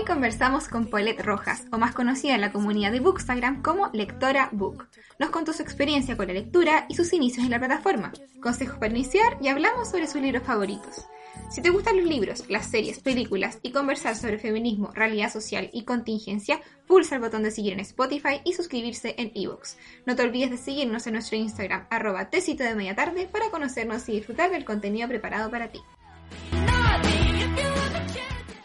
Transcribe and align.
Hoy 0.00 0.06
conversamos 0.06 0.66
con 0.66 0.86
Paulette 0.86 1.20
Rojas, 1.20 1.64
o 1.70 1.76
más 1.76 1.94
conocida 1.94 2.34
en 2.34 2.40
la 2.40 2.52
comunidad 2.52 2.90
de 2.90 3.00
Bookstagram 3.00 3.60
como 3.60 3.90
Lectora 3.92 4.48
Book. 4.50 4.88
Nos 5.18 5.28
contó 5.28 5.52
su 5.52 5.60
experiencia 5.60 6.16
con 6.16 6.26
la 6.28 6.32
lectura 6.32 6.86
y 6.88 6.94
sus 6.94 7.12
inicios 7.12 7.44
en 7.44 7.50
la 7.50 7.58
plataforma, 7.58 8.10
consejos 8.40 8.78
para 8.78 8.92
iniciar 8.92 9.36
y 9.42 9.48
hablamos 9.48 9.90
sobre 9.90 10.06
sus 10.06 10.22
libros 10.22 10.42
favoritos. 10.42 11.04
Si 11.50 11.60
te 11.60 11.68
gustan 11.68 11.98
los 11.98 12.06
libros, 12.06 12.44
las 12.48 12.70
series, 12.70 13.00
películas 13.00 13.58
y 13.60 13.72
conversar 13.72 14.16
sobre 14.16 14.38
feminismo, 14.38 14.90
realidad 14.94 15.30
social 15.30 15.68
y 15.70 15.84
contingencia, 15.84 16.62
pulsa 16.86 17.16
el 17.16 17.20
botón 17.20 17.42
de 17.42 17.50
seguir 17.50 17.74
en 17.74 17.80
Spotify 17.80 18.40
y 18.42 18.54
suscribirse 18.54 19.14
en 19.18 19.32
ebooks. 19.34 19.76
No 20.06 20.16
te 20.16 20.22
olvides 20.22 20.50
de 20.50 20.56
seguirnos 20.56 21.06
en 21.08 21.12
nuestro 21.12 21.36
Instagram, 21.36 21.86
arroba 21.90 22.30
tecito 22.30 22.64
de 22.64 22.74
media 22.74 22.96
tarde, 22.96 23.28
para 23.30 23.50
conocernos 23.50 24.08
y 24.08 24.12
disfrutar 24.12 24.50
del 24.50 24.64
contenido 24.64 25.08
preparado 25.08 25.50
para 25.50 25.68
ti. 25.68 25.80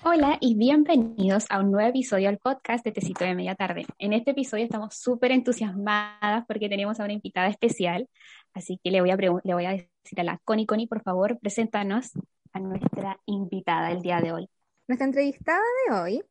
Hola 0.07 0.37
y 0.39 0.55
bienvenidos 0.55 1.47
a 1.49 1.59
un 1.59 1.71
nuevo 1.71 1.89
episodio 1.89 2.27
del 2.27 2.37
podcast 2.37 2.85
de 2.85 2.91
Tecito 2.91 3.25
de 3.25 3.33
Media 3.33 3.55
Tarde. 3.55 3.87
En 3.97 4.13
este 4.13 4.31
episodio 4.31 4.63
estamos 4.63 4.93
súper 4.93 5.31
entusiasmadas 5.31 6.45
porque 6.47 6.69
tenemos 6.69 6.99
a 6.99 7.05
una 7.05 7.13
invitada 7.13 7.47
especial, 7.47 8.07
así 8.53 8.79
que 8.83 8.91
le 8.91 9.01
voy, 9.01 9.09
a 9.09 9.15
le 9.15 9.53
voy 9.55 9.65
a 9.65 9.71
decir 9.71 10.19
a 10.19 10.23
la 10.23 10.37
Connie, 10.45 10.67
Connie, 10.67 10.85
por 10.85 11.01
favor, 11.01 11.39
preséntanos 11.39 12.11
a 12.53 12.59
nuestra 12.59 13.19
invitada 13.25 13.91
el 13.91 14.03
día 14.03 14.21
de 14.21 14.31
hoy. 14.31 14.49
Nuestra 14.87 15.07
entrevistada 15.07 15.63
de 15.87 15.95
hoy 15.95 16.23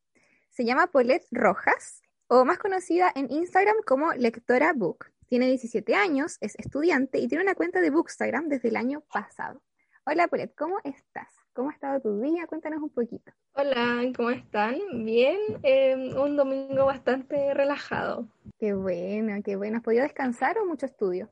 se 0.51 0.65
llama 0.65 0.87
Paulette 0.87 1.27
Rojas, 1.33 2.01
o 2.29 2.45
más 2.45 2.59
conocida 2.59 3.11
en 3.17 3.29
Instagram 3.29 3.79
como 3.85 4.13
Lectora 4.13 4.73
Book. 4.73 5.07
Tiene 5.27 5.49
17 5.49 5.97
años, 5.97 6.39
es 6.41 6.55
estudiante 6.61 7.19
y 7.19 7.27
tiene 7.27 7.43
una 7.43 7.57
cuenta 7.57 7.81
de 7.81 7.91
Bookstagram 7.91 8.47
desde 8.47 8.69
el 8.69 8.77
año 8.77 9.01
pasado. 9.13 9.65
Hola 10.07 10.29
Paulette, 10.29 10.55
¿cómo 10.55 10.77
estás? 10.85 11.44
¿Cómo 11.55 11.71
ha 11.71 11.73
estado 11.73 12.01
tu 12.01 12.21
día? 12.21 12.49
Cuéntanos 12.49 12.83
un 12.83 12.91
poquito. 12.91 13.31
Hola, 13.53 14.03
¿cómo 14.17 14.31
están? 14.31 14.77
Bien, 15.05 15.39
em, 15.63 16.17
un 16.17 16.37
domingo 16.37 16.85
bastante 16.85 17.55
relajado. 17.55 18.27
Qué 18.59 18.75
bueno, 18.75 19.41
qué 19.45 19.55
bueno. 19.55 19.77
¿Has 19.77 19.85
podido 19.85 20.03
descansar 20.03 20.59
o 20.59 20.67
mucho 20.67 20.87
estudio? 20.87 21.31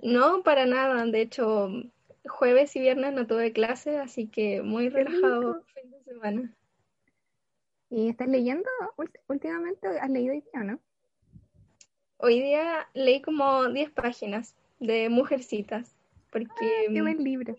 No, 0.00 0.44
para 0.44 0.64
nada. 0.64 1.04
De 1.06 1.20
hecho, 1.20 1.70
jueves 2.24 2.76
y 2.76 2.80
viernes 2.80 3.14
no 3.14 3.26
tuve 3.26 3.52
clase, 3.52 3.98
así 3.98 4.28
que 4.28 4.62
muy 4.62 4.90
relajado 4.90 5.64
fin 5.74 5.90
de 5.90 6.00
semana. 6.04 6.54
¿Y 7.90 8.08
estás 8.08 8.28
leyendo 8.28 8.70
últimamente? 9.26 9.88
¿Has 9.88 10.08
leído 10.08 10.34
hoy 10.34 10.40
día 10.40 10.60
o 10.60 10.64
no? 10.64 10.78
Hoy 12.18 12.40
día 12.40 12.88
leí 12.94 13.20
como 13.20 13.68
10 13.68 13.90
páginas 13.90 14.54
de 14.78 15.08
Mujercitas, 15.08 15.96
porque... 16.30 16.86
Ah, 16.86 16.92
qué 16.92 17.02
buen 17.02 17.24
libro. 17.24 17.56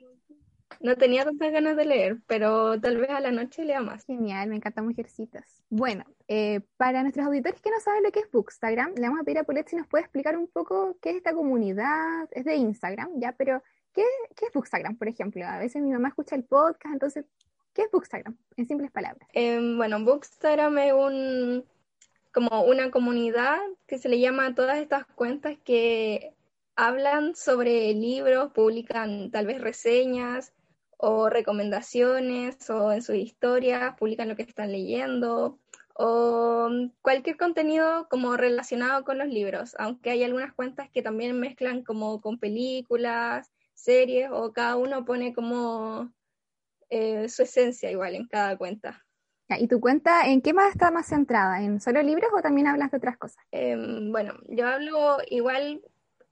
No 0.80 0.95
tenía 0.95 1.23
tantas 1.23 1.52
ganas 1.52 1.77
de 1.77 1.85
leer, 1.85 2.17
pero 2.27 2.80
tal 2.80 2.97
vez 2.97 3.09
a 3.09 3.19
la 3.19 3.31
noche 3.31 3.63
lea 3.63 3.81
más. 3.81 4.05
Genial, 4.05 4.49
me 4.49 4.55
encantan 4.55 4.85
mujercitas. 4.85 5.63
Bueno, 5.69 6.05
eh, 6.27 6.61
para 6.77 7.02
nuestros 7.02 7.25
auditores 7.25 7.61
que 7.61 7.69
no 7.69 7.80
saben 7.80 8.03
lo 8.03 8.11
que 8.11 8.19
es 8.19 8.31
Bookstagram, 8.31 8.93
le 8.95 9.02
vamos 9.02 9.21
a 9.21 9.23
pedir 9.23 9.39
a 9.39 9.43
Paulette 9.43 9.69
si 9.69 9.75
nos 9.75 9.88
puede 9.88 10.03
explicar 10.03 10.38
un 10.38 10.47
poco 10.47 10.97
qué 11.02 11.11
es 11.11 11.17
esta 11.17 11.33
comunidad. 11.33 12.27
Es 12.31 12.45
de 12.45 12.55
Instagram, 12.55 13.19
ya, 13.19 13.33
pero 13.33 13.63
¿qué, 13.93 14.03
qué 14.36 14.45
es 14.47 14.52
Bookstagram, 14.53 14.97
por 14.97 15.08
ejemplo? 15.08 15.45
A 15.45 15.59
veces 15.59 15.81
mi 15.81 15.91
mamá 15.91 16.09
escucha 16.09 16.36
el 16.36 16.43
podcast, 16.43 16.93
entonces, 16.93 17.25
¿qué 17.73 17.83
es 17.83 17.91
Bookstagram? 17.91 18.38
En 18.58 18.67
simples 18.67 18.91
palabras. 18.91 19.27
Em, 19.33 19.77
bueno, 19.77 20.03
Bookstagram 20.03 20.77
es 20.80 20.93
un 20.93 21.66
como 22.36 22.66
una 22.66 22.91
comunidad 22.91 23.58
que 23.88 23.97
se 23.97 24.09
le 24.09 24.19
llama 24.19 24.47
a 24.47 24.53
todas 24.53 24.77
estas 24.80 25.05
cuentas 25.05 25.58
que 25.63 26.34
hablan 26.76 27.36
sobre 27.36 27.94
libros, 27.94 28.52
publican 28.54 29.31
tal 29.31 29.48
vez 29.48 29.62
reseñas, 29.62 30.54
o 30.98 31.30
recomendaciones 31.30 32.70
o 32.70 32.92
en 32.92 33.02
sus 33.02 33.16
historias 33.16 33.95
publican 33.98 34.30
lo 34.30 34.36
que 34.36 34.44
están 34.44 34.72
leyendo 34.72 35.59
o 35.98 36.70
cualquier 37.02 37.38
contenido 37.38 38.08
como 38.10 38.36
relacionado 38.36 39.05
con 39.05 39.17
los 39.17 39.27
libros, 39.27 39.76
aunque 39.80 40.10
hay 40.10 40.23
algunas 40.23 40.54
cuentas 40.54 40.89
que 40.89 41.02
también 41.02 41.39
mezclan 41.39 41.83
como 41.83 42.20
con 42.20 42.38
películas, 42.38 43.49
series 43.73 44.30
o 44.32 44.52
cada 44.52 44.76
uno 44.76 45.05
pone 45.05 45.33
como 45.33 46.11
eh, 46.89 47.30
su 47.30 47.44
esencia 47.44 47.92
igual 47.92 48.16
en 48.16 48.28
cada 48.28 48.58
cuenta. 48.58 49.05
¿Y 49.48 49.67
tu 49.67 49.80
cuenta 49.80 50.28
en 50.28 50.42
qué 50.42 50.54
más 50.54 50.72
está 50.72 50.92
más 50.92 51.08
centrada? 51.08 51.61
¿En 51.61 51.80
solo 51.80 52.02
libros 52.02 52.32
o 52.36 52.42
también 52.42 52.67
hablas 52.67 52.92
de 52.92 52.98
otras 52.98 53.17
cosas? 53.17 53.45
Em, 53.52 54.11
bueno, 54.11 54.33
yo 54.49 54.67
hablo 54.67 55.20
igual, 55.30 55.82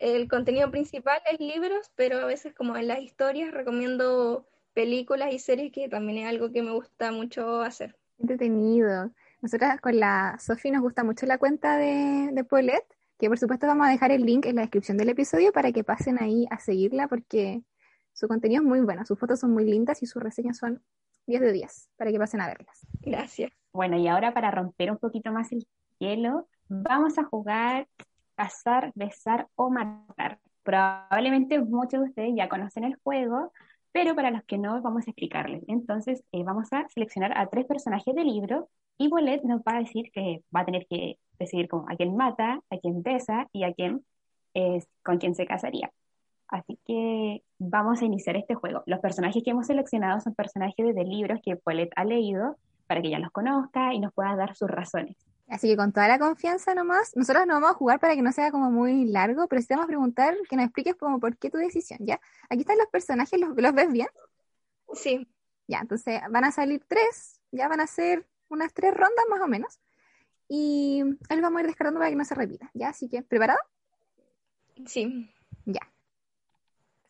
el 0.04 0.28
contenido 0.28 0.70
principal 0.70 1.22
es 1.32 1.40
libros, 1.40 1.90
pero 1.96 2.20
a 2.20 2.26
veces 2.26 2.54
como 2.54 2.76
en 2.76 2.90
las 2.90 3.00
historias 3.00 3.54
recomiendo 3.54 4.46
películas 4.74 5.34
y 5.34 5.40
series, 5.40 5.72
que 5.72 5.88
también 5.88 6.18
es 6.18 6.28
algo 6.28 6.52
que 6.52 6.62
me 6.62 6.72
gusta 6.72 7.14
mucho 7.14 7.62
hacer. 7.62 7.96
Entretenido. 8.20 9.12
Nosotras 9.42 9.80
con 9.80 9.98
la 9.98 10.38
Sofi 10.40 10.72
nos 10.72 10.82
gusta 10.82 11.06
mucho 11.06 11.26
la 11.26 11.38
cuenta 11.38 11.78
de, 11.78 12.32
de 12.34 12.44
Paulette, 12.44 12.86
que 13.18 13.30
por 13.30 13.38
supuesto 13.38 13.66
vamos 13.66 13.88
a 13.88 13.92
dejar 13.92 14.12
el 14.12 14.26
link 14.26 14.46
en 14.46 14.58
la 14.58 14.64
descripción 14.64 14.98
del 14.98 15.08
episodio 15.08 15.54
para 15.54 15.72
que 15.72 15.86
pasen 15.86 16.22
ahí 16.22 16.48
a 16.50 16.60
seguirla 16.60 17.08
porque 17.08 17.64
su 18.12 18.28
contenido 18.28 18.62
es 18.62 18.68
muy 18.68 18.82
bueno, 18.82 19.06
sus 19.06 19.18
fotos 19.18 19.40
son 19.40 19.54
muy 19.54 19.64
lindas 19.64 20.04
y 20.04 20.06
sus 20.06 20.22
reseñas 20.22 20.58
son 20.58 20.84
10 21.28 21.40
de 21.40 21.54
10 21.54 21.90
para 21.96 22.12
que 22.12 22.20
pasen 22.20 22.42
a 22.42 22.48
verlas. 22.48 22.86
Gracias. 23.00 23.54
Bueno, 23.72 23.98
y 23.98 24.10
ahora 24.10 24.34
para 24.34 24.52
romper 24.52 24.92
un 24.92 24.98
poquito 24.98 25.32
más 25.32 25.54
el 25.54 25.66
hielo, 25.98 26.50
vamos 26.68 27.18
a 27.18 27.24
jugar 27.24 27.88
cazar, 28.36 28.92
besar 28.96 29.48
o 29.56 29.70
matar. 29.70 30.40
Probablemente 30.64 31.60
muchos 31.60 32.02
de 32.02 32.10
ustedes 32.10 32.34
ya 32.36 32.50
conocen 32.50 32.86
el 32.86 32.96
juego, 33.04 33.52
pero 33.92 34.16
para 34.16 34.32
los 34.32 34.44
que 34.44 34.58
no, 34.58 34.82
vamos 34.82 35.08
a 35.08 35.12
explicarles. 35.12 35.64
Entonces, 35.68 36.24
eh, 36.32 36.44
vamos 36.44 36.72
a 36.74 36.88
seleccionar 36.90 37.38
a 37.38 37.48
tres 37.48 37.66
personajes 37.66 38.16
del 38.16 38.28
libro 38.28 38.70
y 38.98 39.10
Bolet 39.10 39.44
nos 39.44 39.62
va 39.62 39.76
a 39.78 39.80
decir 39.80 40.12
que 40.12 40.44
va 40.56 40.62
a 40.62 40.66
tener 40.66 40.88
que 40.88 41.18
decidir 41.40 41.68
como 41.68 41.90
a 41.90 41.96
quién 41.96 42.16
mata, 42.16 42.62
a 42.70 42.78
quién 42.78 43.04
besa 43.04 43.48
y 43.52 43.64
a 43.64 43.74
quién 43.74 44.04
con 45.04 45.18
quién 45.18 45.36
se 45.36 45.46
casaría. 45.46 45.92
Así 46.48 46.78
que 46.86 47.42
vamos 47.58 48.02
a 48.02 48.06
iniciar 48.06 48.38
este 48.38 48.54
juego. 48.54 48.84
Los 48.86 49.00
personajes 49.00 49.44
que 49.44 49.52
hemos 49.52 49.68
seleccionado 49.68 50.20
son 50.20 50.36
personajes 50.36 50.94
de 50.94 51.04
libros 51.04 51.40
que 51.44 51.60
Bolet 51.66 51.90
ha 51.96 52.06
leído 52.06 52.58
para 52.86 53.02
que 53.02 53.10
ya 53.10 53.20
los 53.20 53.32
conozca 53.32 53.94
y 53.94 54.00
nos 54.00 54.14
pueda 54.14 54.36
dar 54.36 54.56
sus 54.56 54.70
razones. 54.70 55.18
Así 55.48 55.68
que 55.68 55.76
con 55.76 55.92
toda 55.92 56.08
la 56.08 56.20
confianza 56.20 56.74
nomás, 56.74 57.16
nosotros 57.16 57.46
no 57.46 57.56
vamos 57.56 57.72
a 57.72 57.74
jugar 57.74 58.00
para 58.00 58.16
que 58.16 58.22
no 58.22 58.32
sea 58.32 58.50
como 58.52 58.72
muy 58.72 59.06
largo, 59.06 59.48
pero 59.48 59.62
sí 59.62 59.68
te 59.68 59.74
vamos 59.76 59.86
a 59.86 59.88
preguntar 59.88 60.36
que 60.50 60.56
nos 60.56 60.66
expliques 60.66 60.96
como 60.96 61.20
por 61.20 61.38
qué 61.38 61.50
tu 61.50 61.58
decisión, 61.58 62.00
¿ya? 62.02 62.20
Aquí 62.50 62.62
están 62.62 62.78
los 62.78 62.88
personajes, 62.88 63.40
¿los, 63.40 63.56
los 63.56 63.74
ves 63.74 63.92
bien? 63.92 64.08
Sí. 64.94 65.28
Ya, 65.68 65.80
entonces 65.80 66.22
van 66.30 66.46
a 66.46 66.52
salir 66.52 66.84
tres, 66.88 67.42
ya 67.52 67.68
van 67.68 67.82
a 67.82 67.88
ser 67.88 68.28
unas 68.50 68.74
tres 68.74 68.94
rondas 68.94 69.26
más 69.30 69.42
o 69.42 69.48
menos. 69.48 69.80
Y 70.48 71.04
ahí 71.30 71.42
vamos 71.42 71.60
a 71.60 71.62
ir 71.62 71.68
descartando 71.68 72.00
para 72.00 72.10
que 72.10 72.16
no 72.16 72.26
se 72.26 72.36
repita, 72.36 72.70
¿ya? 72.74 72.90
Así 72.90 73.10
que, 73.10 73.22
¿preparado? 73.24 73.60
Sí. 74.86 75.30
Ya. 75.66 75.82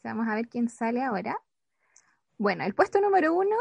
vamos 0.03 0.27
a 0.27 0.35
ver 0.35 0.47
quién 0.47 0.69
sale 0.69 1.01
ahora. 1.01 1.39
Bueno, 2.37 2.63
el 2.63 2.73
puesto 2.75 2.99
número 2.99 3.33
uno, 3.33 3.55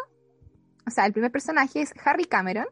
o 0.87 0.91
sea, 0.91 1.07
el 1.07 1.13
primer 1.13 1.31
personaje 1.31 1.83
es 1.83 1.95
Harry 2.05 2.25
Cameron 2.25 2.67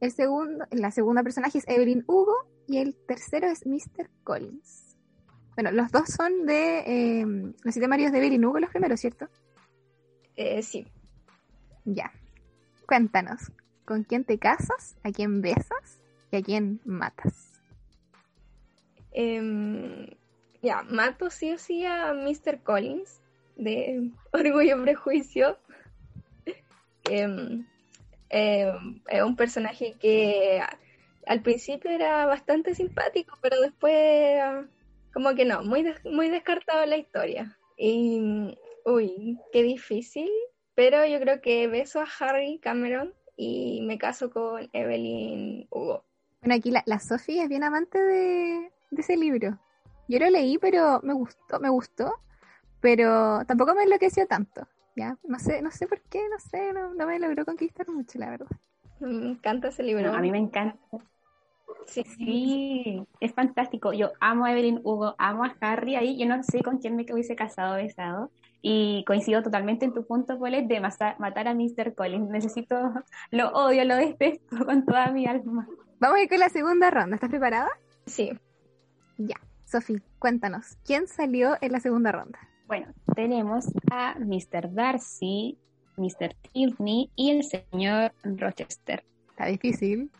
el 0.00 0.12
segundo, 0.12 0.64
la 0.70 0.90
segunda 0.90 1.22
personaje 1.22 1.58
es 1.58 1.68
Evelyn 1.68 2.04
Hugo 2.06 2.34
y 2.66 2.78
el 2.78 2.94
tercero 2.94 3.48
es 3.48 3.66
Mr. 3.66 4.08
Collins. 4.24 4.96
Bueno, 5.54 5.72
los 5.72 5.90
dos 5.90 6.08
son 6.08 6.46
de 6.46 6.84
eh, 6.86 7.26
los 7.26 7.74
siete 7.74 7.88
maridos 7.88 8.12
de 8.12 8.18
Evelyn 8.18 8.44
Hugo, 8.44 8.60
los 8.60 8.70
primeros, 8.70 9.00
¿cierto? 9.00 9.28
Eh, 10.36 10.62
sí. 10.62 10.86
Ya. 11.84 12.12
Cuéntanos, 12.86 13.50
¿con 13.84 14.04
quién 14.04 14.24
te 14.24 14.38
casas? 14.38 14.96
¿A 15.02 15.10
quién 15.10 15.40
besas? 15.40 16.00
¿Y 16.30 16.36
a 16.36 16.42
quién 16.42 16.80
matas? 16.84 17.60
Em, 19.10 20.06
ya, 20.62 20.82
mato 20.84 21.28
sí 21.28 21.52
o 21.52 21.58
sí 21.58 21.84
a 21.84 22.12
Mr. 22.12 22.62
Collins 22.62 23.20
de 23.56 24.12
Orgullo 24.32 24.78
y 24.78 24.82
Prejuicio. 24.82 25.58
Eh, 28.30 28.72
es 29.08 29.22
un 29.22 29.36
personaje 29.36 29.94
que 30.00 30.62
al 31.26 31.42
principio 31.42 31.90
era 31.90 32.26
bastante 32.26 32.74
simpático, 32.74 33.36
pero 33.40 33.60
después 33.60 34.40
como 35.12 35.34
que 35.34 35.44
no, 35.44 35.62
muy, 35.62 35.84
muy 36.04 36.28
descartado 36.28 36.84
la 36.86 36.96
historia. 36.96 37.58
Y, 37.76 38.56
uy, 38.84 39.38
qué 39.52 39.62
difícil, 39.62 40.30
pero 40.74 41.04
yo 41.06 41.18
creo 41.20 41.40
que 41.40 41.66
beso 41.66 42.00
a 42.00 42.06
Harry 42.20 42.58
Cameron 42.58 43.14
y 43.36 43.82
me 43.82 43.98
caso 43.98 44.30
con 44.30 44.68
Evelyn 44.72 45.66
Hugo. 45.70 46.04
Bueno, 46.40 46.54
aquí 46.54 46.70
la, 46.70 46.82
la 46.86 47.00
Sophie 47.00 47.42
es 47.42 47.48
bien 47.48 47.64
amante 47.64 47.98
de, 47.98 48.70
de, 48.90 49.00
ese 49.00 49.16
libro. 49.16 49.58
Yo 50.08 50.18
lo 50.18 50.30
leí, 50.30 50.58
pero 50.58 51.00
me 51.02 51.12
gustó, 51.12 51.60
me 51.60 51.68
gustó, 51.68 52.14
pero 52.80 53.44
tampoco 53.46 53.74
me 53.74 53.82
enloqueció 53.82 54.26
tanto. 54.26 54.66
No 55.24 55.38
sé, 55.38 55.62
no 55.62 55.70
sé 55.70 55.86
por 55.86 56.00
qué, 56.02 56.28
no 56.28 56.38
sé, 56.38 56.72
no, 56.72 57.06
me 57.06 57.18
logró 57.18 57.44
conquistar 57.44 57.88
mucho, 57.88 58.18
la 58.18 58.30
verdad. 58.30 58.48
Me 59.00 59.30
encanta 59.30 59.68
ese 59.68 59.82
libro. 59.82 60.12
a 60.12 60.20
mí 60.20 60.30
me 60.30 60.38
encanta. 60.38 60.76
Sí. 61.86 62.02
sí, 62.04 63.06
es 63.20 63.32
fantástico. 63.32 63.92
Yo 63.92 64.12
amo 64.20 64.44
a 64.44 64.52
Evelyn 64.52 64.80
Hugo, 64.82 65.14
amo 65.18 65.44
a 65.44 65.56
Harry 65.60 65.94
ahí. 65.94 66.18
Yo 66.18 66.26
no 66.26 66.42
sé 66.42 66.62
con 66.62 66.78
quién 66.78 66.96
me 66.96 67.06
hubiese 67.10 67.36
casado 67.36 67.76
besado. 67.76 68.30
Y 68.60 69.04
coincido 69.06 69.42
totalmente 69.42 69.84
en 69.84 69.94
tu 69.94 70.04
punto, 70.04 70.38
Paulette, 70.38 70.66
de 70.66 70.80
matar 70.80 71.48
a 71.48 71.54
Mr. 71.54 71.94
Collins. 71.94 72.28
Necesito, 72.28 72.76
lo 73.30 73.50
odio, 73.52 73.84
lo 73.84 73.96
detesto 73.96 74.66
con 74.66 74.84
toda 74.84 75.12
mi 75.12 75.26
alma. 75.26 75.66
Vamos 76.00 76.18
a 76.18 76.22
ir 76.22 76.28
con 76.28 76.40
la 76.40 76.48
segunda 76.48 76.90
ronda. 76.90 77.14
¿Estás 77.14 77.30
preparada? 77.30 77.70
Sí. 78.06 78.32
Ya. 79.16 79.36
Sofi, 79.64 80.00
cuéntanos, 80.18 80.78
¿quién 80.84 81.06
salió 81.06 81.56
en 81.60 81.72
la 81.72 81.80
segunda 81.80 82.10
ronda? 82.10 82.38
Bueno, 82.68 82.92
tenemos 83.14 83.64
a 83.90 84.14
Mr. 84.18 84.74
Darcy, 84.74 85.56
Mr. 85.96 86.34
Tilney 86.52 87.10
y 87.16 87.30
el 87.30 87.42
señor 87.42 88.12
Rochester. 88.22 89.02
Está 89.30 89.46
difícil. 89.46 90.10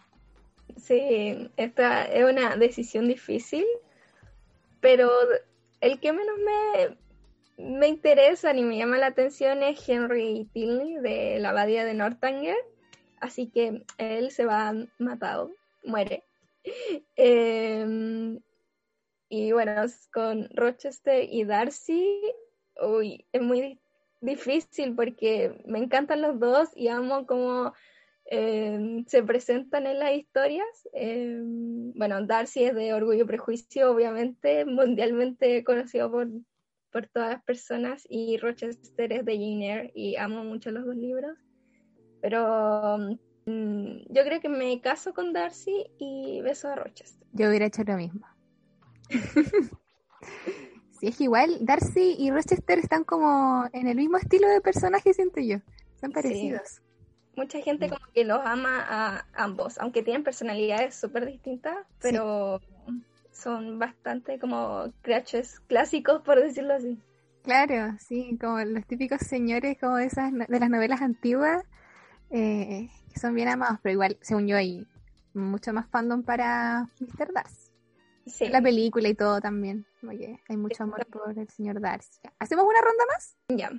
Sí, 0.78 1.50
esta 1.58 2.06
es 2.06 2.24
una 2.24 2.56
decisión 2.56 3.06
difícil, 3.06 3.66
pero 4.80 5.10
el 5.82 6.00
que 6.00 6.14
menos 6.14 6.36
me, 7.58 7.68
me 7.78 7.88
interesa 7.88 8.54
ni 8.54 8.62
me 8.62 8.78
llama 8.78 8.96
la 8.96 9.08
atención 9.08 9.62
es 9.62 9.86
Henry 9.86 10.48
Tilney 10.54 10.96
de 10.96 11.40
la 11.40 11.50
abadía 11.50 11.84
de 11.84 11.92
Northanger, 11.92 12.56
así 13.20 13.48
que 13.48 13.84
él 13.98 14.30
se 14.30 14.46
va 14.46 14.72
matado, 14.98 15.52
muere. 15.84 16.24
Em, 17.16 18.40
y 19.28 19.52
bueno, 19.52 19.72
con 20.12 20.48
Rochester 20.54 21.26
y 21.30 21.44
Darcy, 21.44 22.20
uy, 22.80 23.26
es 23.32 23.42
muy 23.42 23.80
difícil 24.20 24.94
porque 24.94 25.62
me 25.66 25.78
encantan 25.78 26.22
los 26.22 26.40
dos 26.40 26.70
y 26.74 26.88
amo 26.88 27.26
cómo 27.26 27.72
em, 28.24 29.04
se 29.06 29.22
presentan 29.22 29.86
en 29.86 29.98
las 29.98 30.12
historias. 30.12 30.88
Em, 30.92 31.92
bueno, 31.92 32.24
Darcy 32.26 32.64
es 32.64 32.74
de 32.74 32.94
Orgullo 32.94 33.24
y 33.24 33.26
Prejuicio, 33.26 33.90
obviamente, 33.92 34.64
mundialmente 34.64 35.62
conocido 35.62 36.10
por, 36.10 36.28
por 36.90 37.06
todas 37.08 37.30
las 37.32 37.42
personas, 37.44 38.06
y 38.08 38.38
Rochester 38.38 39.12
es 39.12 39.24
de 39.24 39.32
Jane 39.32 39.72
Eyre 39.72 39.92
y 39.94 40.16
amo 40.16 40.42
mucho 40.42 40.70
los 40.70 40.86
dos 40.86 40.96
libros. 40.96 41.38
Pero 42.20 42.98
mm, 43.46 43.96
yo 44.08 44.24
creo 44.24 44.40
que 44.40 44.48
me 44.48 44.80
caso 44.80 45.12
con 45.12 45.32
Darcy 45.32 45.86
y 45.98 46.40
beso 46.42 46.68
a 46.68 46.76
Rochester. 46.76 47.28
Yo 47.32 47.48
hubiera 47.48 47.66
hecho 47.66 47.84
lo 47.84 47.96
mismo. 47.96 48.26
Sí, 51.00 51.06
es 51.08 51.16
que 51.16 51.24
igual 51.24 51.58
Darcy 51.60 52.16
y 52.18 52.30
Rochester 52.30 52.78
están 52.78 53.04
como 53.04 53.68
en 53.72 53.88
el 53.88 53.96
mismo 53.96 54.16
estilo 54.16 54.48
de 54.48 54.60
personaje, 54.60 55.14
siento 55.14 55.40
yo. 55.40 55.58
Son 56.00 56.12
parecidos. 56.12 56.82
Mucha 57.36 57.60
gente 57.60 57.88
como 57.88 58.04
que 58.12 58.24
los 58.24 58.40
ama 58.44 58.84
a 58.88 59.24
ambos, 59.34 59.78
aunque 59.78 60.02
tienen 60.02 60.24
personalidades 60.24 60.96
súper 60.96 61.24
distintas, 61.26 61.76
pero 62.00 62.60
son 63.30 63.78
bastante 63.78 64.40
como 64.40 64.92
crashes 65.02 65.60
clásicos, 65.60 66.22
por 66.22 66.40
decirlo 66.40 66.74
así. 66.74 66.98
Claro, 67.44 67.96
sí, 68.00 68.36
como 68.40 68.58
los 68.58 68.84
típicos 68.86 69.20
señores 69.20 69.78
como 69.80 69.96
de 69.96 70.06
esas 70.06 70.32
de 70.32 70.60
las 70.60 70.68
novelas 70.68 71.00
antiguas, 71.00 71.64
eh, 72.30 72.90
que 73.12 73.20
son 73.20 73.34
bien 73.34 73.48
amados, 73.48 73.78
pero 73.82 73.92
igual, 73.92 74.18
según 74.20 74.48
yo, 74.48 74.56
hay 74.56 74.86
mucho 75.32 75.72
más 75.72 75.88
fandom 75.88 76.22
para 76.24 76.88
Mr. 77.00 77.32
Darcy. 77.32 77.67
La 78.50 78.62
película 78.62 79.08
y 79.08 79.14
todo 79.14 79.40
también. 79.40 79.86
Oye, 80.06 80.40
hay 80.48 80.56
mucho 80.56 80.82
amor 80.82 81.06
por 81.06 81.38
el 81.38 81.48
señor 81.48 81.80
Darcy. 81.80 82.20
¿Hacemos 82.38 82.64
una 82.64 82.80
ronda 82.80 83.04
más? 83.06 83.36
Ya. 83.48 83.70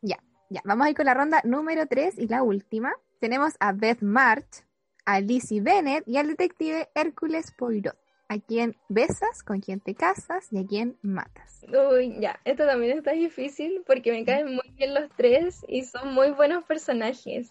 Ya, 0.00 0.18
ya. 0.48 0.60
Vamos 0.64 0.86
a 0.86 0.90
ir 0.90 0.96
con 0.96 1.06
la 1.06 1.14
ronda 1.14 1.40
número 1.44 1.86
3 1.86 2.18
y 2.18 2.28
la 2.28 2.42
última. 2.42 2.92
Tenemos 3.20 3.54
a 3.60 3.72
Beth 3.72 4.02
March, 4.02 4.64
a 5.04 5.20
Lizzie 5.20 5.60
Bennett 5.60 6.06
y 6.06 6.16
al 6.16 6.28
detective 6.28 6.88
Hércules 6.94 7.52
Poirot. 7.52 7.96
¿A 8.28 8.38
quién 8.38 8.76
besas, 8.88 9.42
con 9.42 9.60
quién 9.60 9.80
te 9.80 9.96
casas 9.96 10.52
y 10.52 10.58
a 10.58 10.64
quién 10.64 10.96
matas? 11.02 11.66
Uy, 11.68 12.20
ya, 12.20 12.38
esto 12.44 12.64
también 12.64 12.96
está 12.96 13.10
difícil 13.10 13.82
porque 13.84 14.12
me 14.12 14.24
caen 14.24 14.54
muy 14.54 14.70
bien 14.76 14.94
los 14.94 15.10
tres 15.16 15.64
y 15.66 15.82
son 15.82 16.14
muy 16.14 16.30
buenos 16.30 16.62
personajes. 16.64 17.50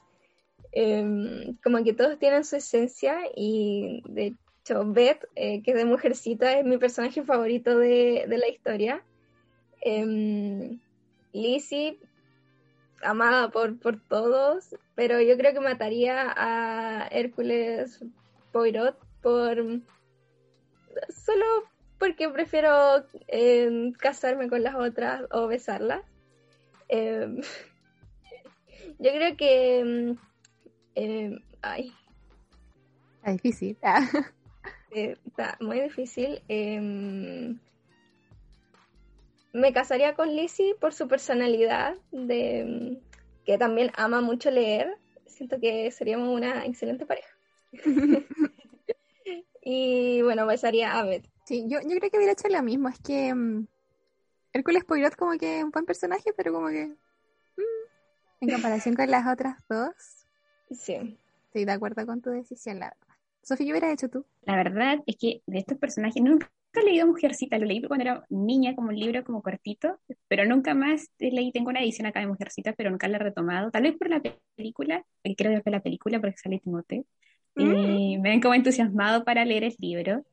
Em, 0.71 1.57
como 1.63 1.83
que 1.83 1.93
todos 1.93 2.17
tienen 2.17 2.45
su 2.45 2.55
esencia 2.55 3.19
y 3.35 4.03
de 4.07 4.35
Beth, 4.85 5.25
eh, 5.35 5.61
que 5.63 5.71
es 5.71 5.77
de 5.77 5.85
Mujercita, 5.85 6.57
es 6.57 6.65
mi 6.65 6.77
personaje 6.77 7.23
favorito 7.23 7.77
de, 7.77 8.25
la 8.27 8.47
historia. 8.47 9.03
Eh, 9.81 10.77
Lizzie, 11.33 11.99
amada 13.01 13.49
por, 13.49 13.79
por 13.79 13.99
todos, 13.99 14.75
pero 14.95 15.21
yo 15.21 15.37
creo 15.37 15.53
que 15.53 15.59
mataría 15.59 16.33
a 16.35 17.07
Hércules 17.11 18.03
Poirot 18.51 18.97
por 19.21 19.81
solo 21.09 21.45
porque 21.97 22.29
prefiero 22.29 23.05
em, 23.27 23.91
casarme 23.93 24.47
con 24.49 24.63
las 24.63 24.75
otras 24.75 25.23
o 25.31 25.47
besarlas. 25.47 26.01
Em, 26.87 27.41
yo 28.99 29.11
creo 29.11 29.35
que 29.35 30.15
ay. 31.61 31.93
Es 33.23 33.33
difícil. 33.33 33.77
Eh, 34.91 35.17
está 35.27 35.57
muy 35.59 35.79
difícil. 35.81 36.41
Em, 36.47 37.59
me 39.53 39.73
casaría 39.73 40.15
con 40.15 40.35
Lizzie 40.35 40.75
por 40.79 40.93
su 40.93 41.07
personalidad, 41.07 41.95
de, 42.11 42.99
que 43.45 43.57
también 43.57 43.91
ama 43.95 44.21
mucho 44.21 44.51
leer. 44.51 44.97
Siento 45.25 45.59
que 45.59 45.91
seríamos 45.91 46.29
una 46.29 46.65
excelente 46.65 47.05
pareja. 47.05 47.29
y 49.61 50.21
bueno, 50.21 50.45
besaría 50.45 50.99
a 50.99 51.03
Beth. 51.03 51.25
Sí, 51.45 51.65
yo, 51.67 51.79
yo 51.81 51.97
creo 51.97 52.11
que 52.11 52.17
hubiera 52.17 52.33
hecho 52.33 52.47
lo 52.47 52.61
mismo. 52.61 52.89
Es 52.89 52.99
que 52.99 53.33
um, 53.33 53.65
Hércules 54.53 54.83
Poirot 54.83 55.15
como 55.15 55.37
que 55.37 55.59
es 55.59 55.63
un 55.63 55.71
buen 55.71 55.85
personaje, 55.85 56.33
pero 56.35 56.53
como 56.53 56.67
que... 56.69 56.87
Mm, 56.87 58.41
en 58.41 58.49
comparación 58.51 58.95
con 58.95 59.09
las 59.09 59.27
otras 59.27 59.57
dos. 59.67 59.93
Sí. 60.71 61.17
Estoy 61.45 61.65
de 61.65 61.71
acuerdo 61.71 62.05
con 62.05 62.21
tu 62.21 62.29
decisión, 62.29 62.79
la 62.79 62.89
verdad. 62.89 63.08
Sofía, 63.49 63.65
¿qué 63.65 63.71
hubieras 63.71 63.93
hecho 63.93 64.09
tú? 64.09 64.27
La 64.43 64.55
verdad 64.55 64.99
es 65.07 65.17
que 65.17 65.41
de 65.47 65.57
estos 65.57 65.75
personajes 65.79 66.21
nunca 66.21 66.51
he 66.75 66.83
leído 66.83 67.07
Mujercita, 67.07 67.57
lo 67.57 67.65
leí 67.65 67.81
cuando 67.81 68.03
era 68.03 68.23
niña, 68.29 68.75
como 68.75 68.89
un 68.89 68.95
libro 68.95 69.23
como 69.23 69.41
cortito, 69.41 69.99
pero 70.27 70.45
nunca 70.45 70.75
más 70.75 71.09
leí, 71.17 71.51
tengo 71.51 71.71
una 71.71 71.81
edición 71.81 72.05
acá 72.05 72.19
de 72.19 72.27
Mujercita, 72.27 72.73
pero 72.73 72.91
nunca 72.91 73.07
la 73.07 73.17
he 73.17 73.21
retomado, 73.21 73.71
tal 73.71 73.81
vez 73.81 73.97
por 73.97 74.07
la 74.07 74.21
película, 74.55 75.03
creo 75.23 75.51
que 75.51 75.61
fue 75.63 75.71
la 75.71 75.79
película 75.79 76.19
porque 76.19 76.37
sale 76.37 76.59
Timote, 76.59 77.05
y 77.55 77.65
mm. 77.65 78.21
me 78.21 78.29
ven 78.29 78.39
como 78.39 78.53
entusiasmado 78.53 79.25
para 79.25 79.43
leer 79.45 79.63
el 79.63 79.75
libro, 79.79 80.23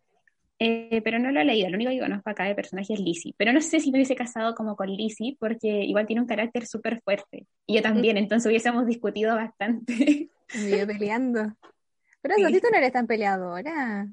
eh, 0.58 1.00
pero 1.02 1.18
no 1.18 1.30
lo 1.30 1.40
he 1.40 1.44
leído, 1.46 1.70
lo 1.70 1.76
único 1.76 1.92
que 1.92 2.00
conozco 2.00 2.28
acá 2.28 2.44
de 2.44 2.54
personaje 2.54 2.92
es 2.92 3.00
Lizzie, 3.00 3.34
pero 3.38 3.54
no 3.54 3.62
sé 3.62 3.80
si 3.80 3.90
me 3.90 3.96
hubiese 3.96 4.14
casado 4.14 4.54
como 4.54 4.76
con 4.76 4.90
Lizzie, 4.90 5.38
porque 5.40 5.84
igual 5.84 6.04
tiene 6.04 6.20
un 6.20 6.28
carácter 6.28 6.66
súper 6.66 7.00
fuerte, 7.00 7.46
y 7.66 7.76
yo 7.76 7.82
también, 7.82 8.18
entonces 8.18 8.46
hubiésemos 8.46 8.86
discutido 8.86 9.34
bastante. 9.34 10.28
Me 10.54 10.86
peleando. 10.86 11.54
Pero 12.34 12.48
sí. 12.48 12.60
tú 12.60 12.68
no 12.70 12.78
eres 12.78 12.92
tan 12.92 13.06
peleadora. 13.06 14.08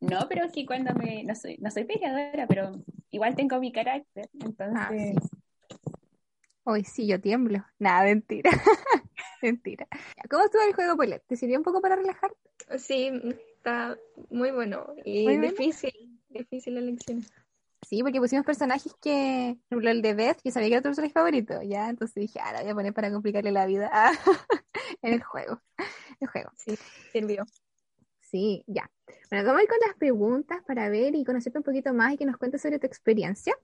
No, 0.00 0.26
pero 0.28 0.48
sí 0.50 0.66
cuando 0.66 0.94
me. 0.94 1.24
No 1.24 1.34
soy, 1.34 1.56
no 1.58 1.70
soy 1.70 1.84
peleadora, 1.84 2.46
pero 2.46 2.72
igual 3.10 3.34
tengo 3.34 3.58
mi 3.58 3.72
carácter. 3.72 4.28
Entonces. 4.40 5.16
Hoy 6.64 6.82
ah, 6.84 6.90
sí. 6.90 7.06
yo 7.06 7.20
tiemblo. 7.20 7.64
Nada, 7.78 8.04
mentira. 8.04 8.50
mentira. 9.42 9.86
¿Cómo 10.30 10.44
estuvo 10.44 10.62
el 10.62 10.74
juego, 10.74 10.96
Polet? 10.96 11.22
¿Te 11.26 11.36
sirvió 11.36 11.58
un 11.58 11.64
poco 11.64 11.80
para 11.80 11.96
relajarte? 11.96 12.38
Sí, 12.78 13.10
está 13.56 13.98
muy 14.30 14.50
bueno 14.50 14.94
y 15.04 15.36
difícil. 15.38 15.92
Difícil 16.28 16.74
la 16.74 16.80
elección. 16.80 17.20
Sí, 17.88 18.02
porque 18.02 18.20
pusimos 18.20 18.46
personajes 18.46 18.94
que, 19.00 19.56
por 19.68 19.78
ejemplo, 19.78 19.90
el 19.90 20.02
de 20.02 20.14
Beth, 20.14 20.40
yo 20.44 20.50
sabía 20.50 20.68
que 20.68 20.74
era 20.74 20.82
tu 20.82 20.88
personaje 20.88 21.12
favorito, 21.12 21.62
ya, 21.62 21.88
entonces 21.88 22.14
dije, 22.14 22.40
ah, 22.40 22.52
la 22.52 22.62
voy 22.62 22.70
a 22.70 22.74
poner 22.74 22.94
para 22.94 23.10
complicarle 23.10 23.52
la 23.52 23.66
vida 23.66 23.90
en 25.02 25.14
el 25.14 25.22
juego. 25.22 25.60
El 26.20 26.28
juego. 26.28 26.50
Sí, 26.56 26.76
sirvió. 27.12 27.44
Sí, 28.20 28.64
ya. 28.66 28.90
Bueno, 29.30 29.44
vamos 29.46 29.60
a 29.60 29.62
ir 29.64 29.68
con 29.68 29.78
las 29.86 29.96
preguntas 29.96 30.62
para 30.66 30.88
ver 30.88 31.14
y 31.14 31.24
conocerte 31.24 31.58
un 31.58 31.64
poquito 31.64 31.92
más 31.92 32.14
y 32.14 32.16
que 32.16 32.26
nos 32.26 32.36
cuentes 32.36 32.62
sobre 32.62 32.78
tu 32.78 32.86
experiencia. 32.86 33.54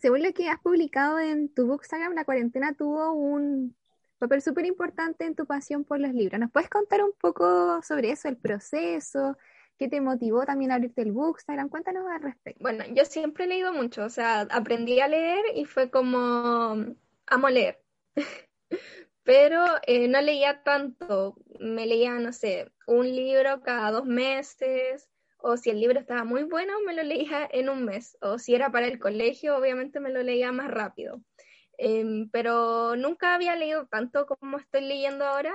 Según 0.00 0.22
lo 0.22 0.32
que 0.32 0.48
has 0.48 0.60
publicado 0.60 1.18
en 1.18 1.52
tu 1.52 1.66
Bookstagram, 1.66 2.14
la 2.14 2.24
cuarentena 2.24 2.74
tuvo 2.74 3.12
un 3.12 3.76
papel 4.18 4.40
súper 4.40 4.66
importante 4.66 5.26
en 5.26 5.34
tu 5.34 5.46
pasión 5.46 5.84
por 5.84 6.00
los 6.00 6.14
libros. 6.14 6.40
¿Nos 6.40 6.50
puedes 6.50 6.70
contar 6.70 7.02
un 7.02 7.12
poco 7.20 7.82
sobre 7.82 8.12
eso, 8.12 8.28
el 8.28 8.36
proceso? 8.36 9.36
¿Qué 9.82 9.88
te 9.88 10.00
motivó 10.00 10.44
también 10.46 10.70
a 10.70 10.76
abrirte 10.76 11.02
el 11.02 11.10
Bookstagram? 11.10 11.68
Cuéntanos 11.68 12.06
al 12.08 12.22
respecto. 12.22 12.62
Bueno, 12.62 12.84
yo 12.94 13.04
siempre 13.04 13.46
he 13.46 13.48
leído 13.48 13.72
mucho, 13.72 14.04
o 14.04 14.10
sea, 14.10 14.42
aprendí 14.42 15.00
a 15.00 15.08
leer 15.08 15.44
y 15.56 15.64
fue 15.64 15.90
como, 15.90 16.94
amo 17.26 17.48
leer. 17.50 17.82
Pero 19.24 19.60
eh, 19.84 20.06
no 20.06 20.20
leía 20.20 20.62
tanto, 20.62 21.34
me 21.58 21.88
leía, 21.88 22.12
no 22.20 22.32
sé, 22.32 22.70
un 22.86 23.10
libro 23.10 23.60
cada 23.62 23.90
dos 23.90 24.04
meses, 24.04 25.10
o 25.38 25.56
si 25.56 25.70
el 25.70 25.80
libro 25.80 25.98
estaba 25.98 26.22
muy 26.22 26.44
bueno, 26.44 26.74
me 26.86 26.94
lo 26.94 27.02
leía 27.02 27.48
en 27.50 27.68
un 27.68 27.84
mes, 27.84 28.16
o 28.20 28.38
si 28.38 28.54
era 28.54 28.70
para 28.70 28.86
el 28.86 29.00
colegio, 29.00 29.56
obviamente 29.56 29.98
me 29.98 30.10
lo 30.10 30.22
leía 30.22 30.52
más 30.52 30.70
rápido. 30.70 31.20
Em, 31.76 32.30
pero 32.30 32.94
nunca 32.94 33.34
había 33.34 33.56
leído 33.56 33.88
tanto 33.88 34.26
como 34.26 34.58
estoy 34.58 34.82
leyendo 34.82 35.24
ahora 35.24 35.52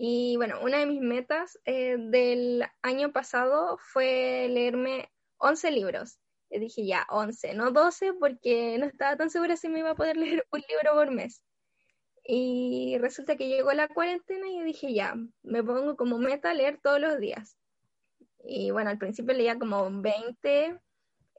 y 0.00 0.36
bueno, 0.36 0.60
una 0.62 0.78
de 0.78 0.86
mis 0.86 1.00
metas 1.00 1.58
eh, 1.64 1.96
del 1.98 2.64
año 2.82 3.12
pasado 3.12 3.78
fue 3.78 4.46
leerme 4.48 5.10
11 5.38 5.72
libros. 5.72 6.20
Y 6.50 6.60
dije 6.60 6.86
ya, 6.86 7.04
11, 7.10 7.54
no 7.54 7.72
12, 7.72 8.12
porque 8.14 8.78
no 8.78 8.86
estaba 8.86 9.16
tan 9.16 9.28
segura 9.28 9.56
si 9.56 9.68
me 9.68 9.80
iba 9.80 9.90
a 9.90 9.96
poder 9.96 10.16
leer 10.16 10.46
un 10.52 10.60
libro 10.60 10.94
por 10.94 11.10
mes. 11.10 11.42
Y 12.24 12.96
resulta 13.00 13.36
que 13.36 13.48
llegó 13.48 13.72
la 13.72 13.88
cuarentena 13.88 14.48
y 14.48 14.62
dije 14.62 14.94
ya, 14.94 15.16
me 15.42 15.64
pongo 15.64 15.96
como 15.96 16.18
meta 16.18 16.54
leer 16.54 16.78
todos 16.80 17.00
los 17.00 17.18
días. 17.18 17.56
Y 18.44 18.70
bueno, 18.70 18.90
al 18.90 18.98
principio 18.98 19.34
leía 19.34 19.58
como 19.58 19.90
20 19.90 20.78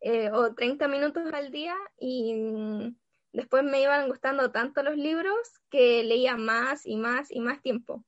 eh, 0.02 0.32
o 0.32 0.54
30 0.54 0.88
minutos 0.90 1.32
al 1.34 1.52
día 1.52 1.76
y 1.98 2.94
después 3.32 3.64
me 3.64 3.82
iban 3.82 4.10
gustando 4.10 4.52
tanto 4.52 4.84
los 4.84 4.98
libros 4.98 5.38
que 5.70 6.04
leía 6.04 6.36
más 6.36 6.86
y 6.86 6.98
más 6.98 7.32
y 7.32 7.40
más 7.40 7.62
tiempo. 7.62 8.04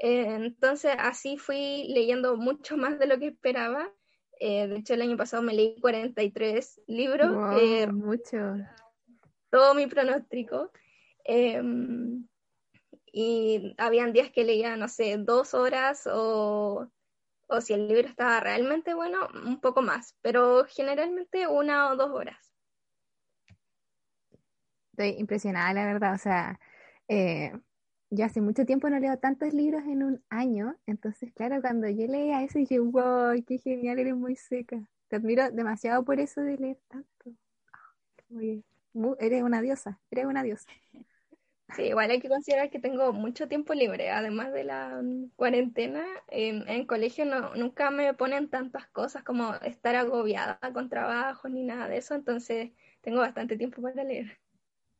Eh, 0.00 0.34
entonces 0.34 0.94
así 0.98 1.36
fui 1.36 1.86
leyendo 1.88 2.36
mucho 2.36 2.76
más 2.76 2.98
de 2.98 3.06
lo 3.06 3.18
que 3.18 3.28
esperaba. 3.28 3.90
Eh, 4.40 4.66
de 4.66 4.76
hecho, 4.76 4.94
el 4.94 5.02
año 5.02 5.16
pasado 5.16 5.42
me 5.42 5.54
leí 5.54 5.80
43 5.80 6.80
libros. 6.86 7.32
Wow, 7.32 7.92
mucho. 7.92 8.56
Todo 9.50 9.74
mi 9.74 9.86
pronóstico. 9.86 10.70
Em, 11.24 12.26
y 13.12 13.74
habían 13.78 14.12
días 14.12 14.30
que 14.30 14.44
leía, 14.44 14.76
no 14.76 14.88
sé, 14.88 15.16
dos 15.18 15.54
horas 15.54 16.08
o, 16.12 16.90
o 17.46 17.60
si 17.60 17.72
el 17.72 17.86
libro 17.86 18.08
estaba 18.08 18.40
realmente 18.40 18.94
bueno, 18.94 19.28
un 19.46 19.60
poco 19.60 19.82
más, 19.82 20.16
pero 20.20 20.66
generalmente 20.68 21.46
una 21.46 21.90
o 21.90 21.96
dos 21.96 22.10
horas. 22.10 22.52
Estoy 24.90 25.16
impresionada, 25.18 25.72
la 25.72 25.86
verdad. 25.86 26.14
O 26.14 26.18
sea, 26.18 26.58
eh, 27.08 27.52
yo 28.14 28.24
hace 28.26 28.40
mucho 28.40 28.64
tiempo 28.66 28.88
no 28.90 28.98
leo 29.00 29.18
tantos 29.18 29.52
libros 29.54 29.82
en 29.84 30.02
un 30.02 30.24
año, 30.30 30.76
entonces, 30.86 31.32
claro, 31.34 31.60
cuando 31.60 31.88
yo 31.88 32.06
leía 32.06 32.42
eso 32.42 32.58
dije, 32.58 32.78
wow, 32.80 33.34
qué 33.46 33.58
genial, 33.58 33.98
eres 33.98 34.14
muy 34.16 34.36
seca. 34.36 34.82
Te 35.08 35.16
admiro 35.16 35.50
demasiado 35.50 36.04
por 36.04 36.20
eso 36.20 36.40
de 36.42 36.56
leer 36.58 36.78
tanto. 36.88 37.32
Muy, 38.28 38.64
eres 39.20 39.42
una 39.42 39.62
diosa, 39.62 40.00
eres 40.10 40.26
una 40.26 40.42
diosa. 40.42 40.68
Sí, 41.76 41.82
igual 41.84 42.10
hay 42.10 42.20
que 42.20 42.28
considerar 42.28 42.70
que 42.70 42.78
tengo 42.78 43.12
mucho 43.12 43.48
tiempo 43.48 43.74
libre, 43.74 44.10
además 44.10 44.52
de 44.52 44.64
la 44.64 45.02
cuarentena, 45.36 46.04
en, 46.28 46.68
en 46.68 46.86
colegio 46.86 47.24
no, 47.24 47.54
nunca 47.56 47.90
me 47.90 48.14
ponen 48.14 48.48
tantas 48.48 48.86
cosas 48.88 49.24
como 49.24 49.54
estar 49.56 49.96
agobiada 49.96 50.58
con 50.72 50.88
trabajo 50.88 51.48
ni 51.48 51.64
nada 51.64 51.88
de 51.88 51.96
eso, 51.98 52.14
entonces 52.14 52.70
tengo 53.00 53.20
bastante 53.20 53.56
tiempo 53.56 53.82
para 53.82 54.04
leer. 54.04 54.38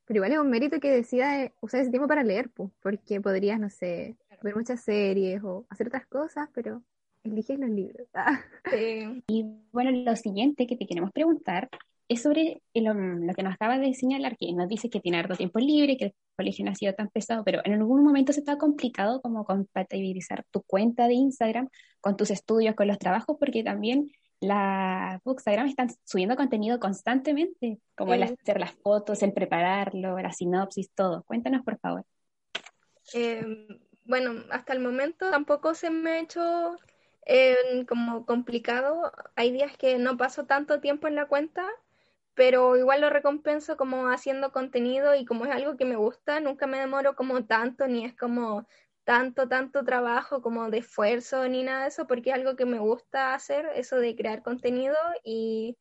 Pero 0.06 0.18
igual 0.18 0.32
es 0.32 0.38
un 0.38 0.50
mérito 0.50 0.80
que 0.80 0.90
decida 0.90 1.52
usar 1.60 1.80
ese 1.80 1.90
tiempo 1.90 2.08
para 2.08 2.22
leer, 2.22 2.50
pues, 2.50 2.70
porque 2.80 3.20
podrías, 3.20 3.58
no 3.58 3.70
sé, 3.70 4.16
ver 4.42 4.54
muchas 4.54 4.82
series 4.82 5.42
o 5.42 5.66
hacer 5.70 5.88
otras 5.88 6.06
cosas, 6.06 6.48
pero 6.54 6.82
eliges 7.22 7.58
los 7.58 7.70
libros. 7.70 8.06
Sí. 8.70 9.22
Y 9.28 9.46
bueno, 9.72 9.90
lo 9.90 10.16
siguiente 10.16 10.66
que 10.66 10.76
te 10.76 10.86
queremos 10.86 11.12
preguntar 11.12 11.68
es 12.08 12.22
sobre 12.22 12.60
lo, 12.74 12.92
lo 12.92 13.34
que 13.34 13.42
nos 13.42 13.54
acaba 13.54 13.78
de 13.78 13.94
señalar, 13.94 14.36
que 14.36 14.52
nos 14.52 14.68
dice 14.68 14.90
que 14.90 15.00
tiene 15.00 15.18
harto 15.18 15.36
tiempo 15.36 15.58
libre, 15.58 15.96
que 15.96 16.06
el 16.06 16.14
colegio 16.36 16.64
no 16.64 16.70
ha 16.70 16.74
sido 16.74 16.92
tan 16.92 17.08
pesado, 17.08 17.44
pero 17.44 17.60
en 17.64 17.72
algún 17.72 18.04
momento 18.04 18.32
se 18.32 18.40
está 18.40 18.58
complicado 18.58 19.22
como 19.22 19.44
compatibilizar 19.44 20.44
tu 20.50 20.62
cuenta 20.62 21.08
de 21.08 21.14
Instagram 21.14 21.68
con 22.00 22.16
tus 22.16 22.30
estudios, 22.30 22.74
con 22.74 22.88
los 22.88 22.98
trabajos, 22.98 23.36
porque 23.38 23.64
también 23.64 24.10
la 24.44 25.20
Bookstagram 25.24 25.66
están 25.66 25.88
subiendo 26.04 26.36
contenido 26.36 26.78
constantemente, 26.80 27.80
como 27.96 28.14
el 28.14 28.22
Eh. 28.22 28.36
hacer 28.40 28.60
las 28.60 28.72
fotos, 28.74 29.22
el 29.22 29.32
prepararlo, 29.32 30.18
la 30.18 30.32
sinopsis, 30.32 30.90
todo. 30.94 31.24
Cuéntanos, 31.24 31.62
por 31.64 31.78
favor. 31.78 32.04
Eh, 33.12 33.44
bueno, 34.04 34.44
hasta 34.50 34.72
el 34.72 34.80
momento 34.80 35.30
tampoco 35.30 35.74
se 35.74 35.90
me 35.90 36.10
ha 36.12 36.18
hecho 36.20 36.76
eh, 37.26 37.56
como 37.88 38.26
complicado. 38.26 39.12
Hay 39.36 39.52
días 39.52 39.76
que 39.76 39.98
no 39.98 40.16
paso 40.16 40.46
tanto 40.46 40.80
tiempo 40.80 41.08
en 41.08 41.14
la 41.14 41.26
cuenta, 41.26 41.66
pero 42.34 42.76
igual 42.76 43.00
lo 43.00 43.10
recompenso 43.10 43.76
como 43.76 44.08
haciendo 44.08 44.52
contenido 44.52 45.14
y 45.14 45.24
como 45.24 45.46
es 45.46 45.52
algo 45.52 45.76
que 45.76 45.84
me 45.84 45.96
gusta, 45.96 46.40
nunca 46.40 46.66
me 46.66 46.78
demoro 46.80 47.16
como 47.16 47.44
tanto, 47.46 47.86
ni 47.88 48.04
es 48.04 48.14
como 48.16 48.66
tanto, 49.04 49.48
tanto 49.48 49.84
trabajo 49.84 50.42
como 50.42 50.70
de 50.70 50.78
esfuerzo 50.78 51.48
ni 51.48 51.62
nada 51.62 51.82
de 51.82 51.88
eso, 51.88 52.06
porque 52.06 52.30
es 52.30 52.36
algo 52.36 52.56
que 52.56 52.66
me 52.66 52.78
gusta 52.78 53.34
hacer, 53.34 53.66
eso 53.74 53.96
de 53.96 54.16
crear 54.16 54.42
contenido 54.42 54.96
y 55.24 55.76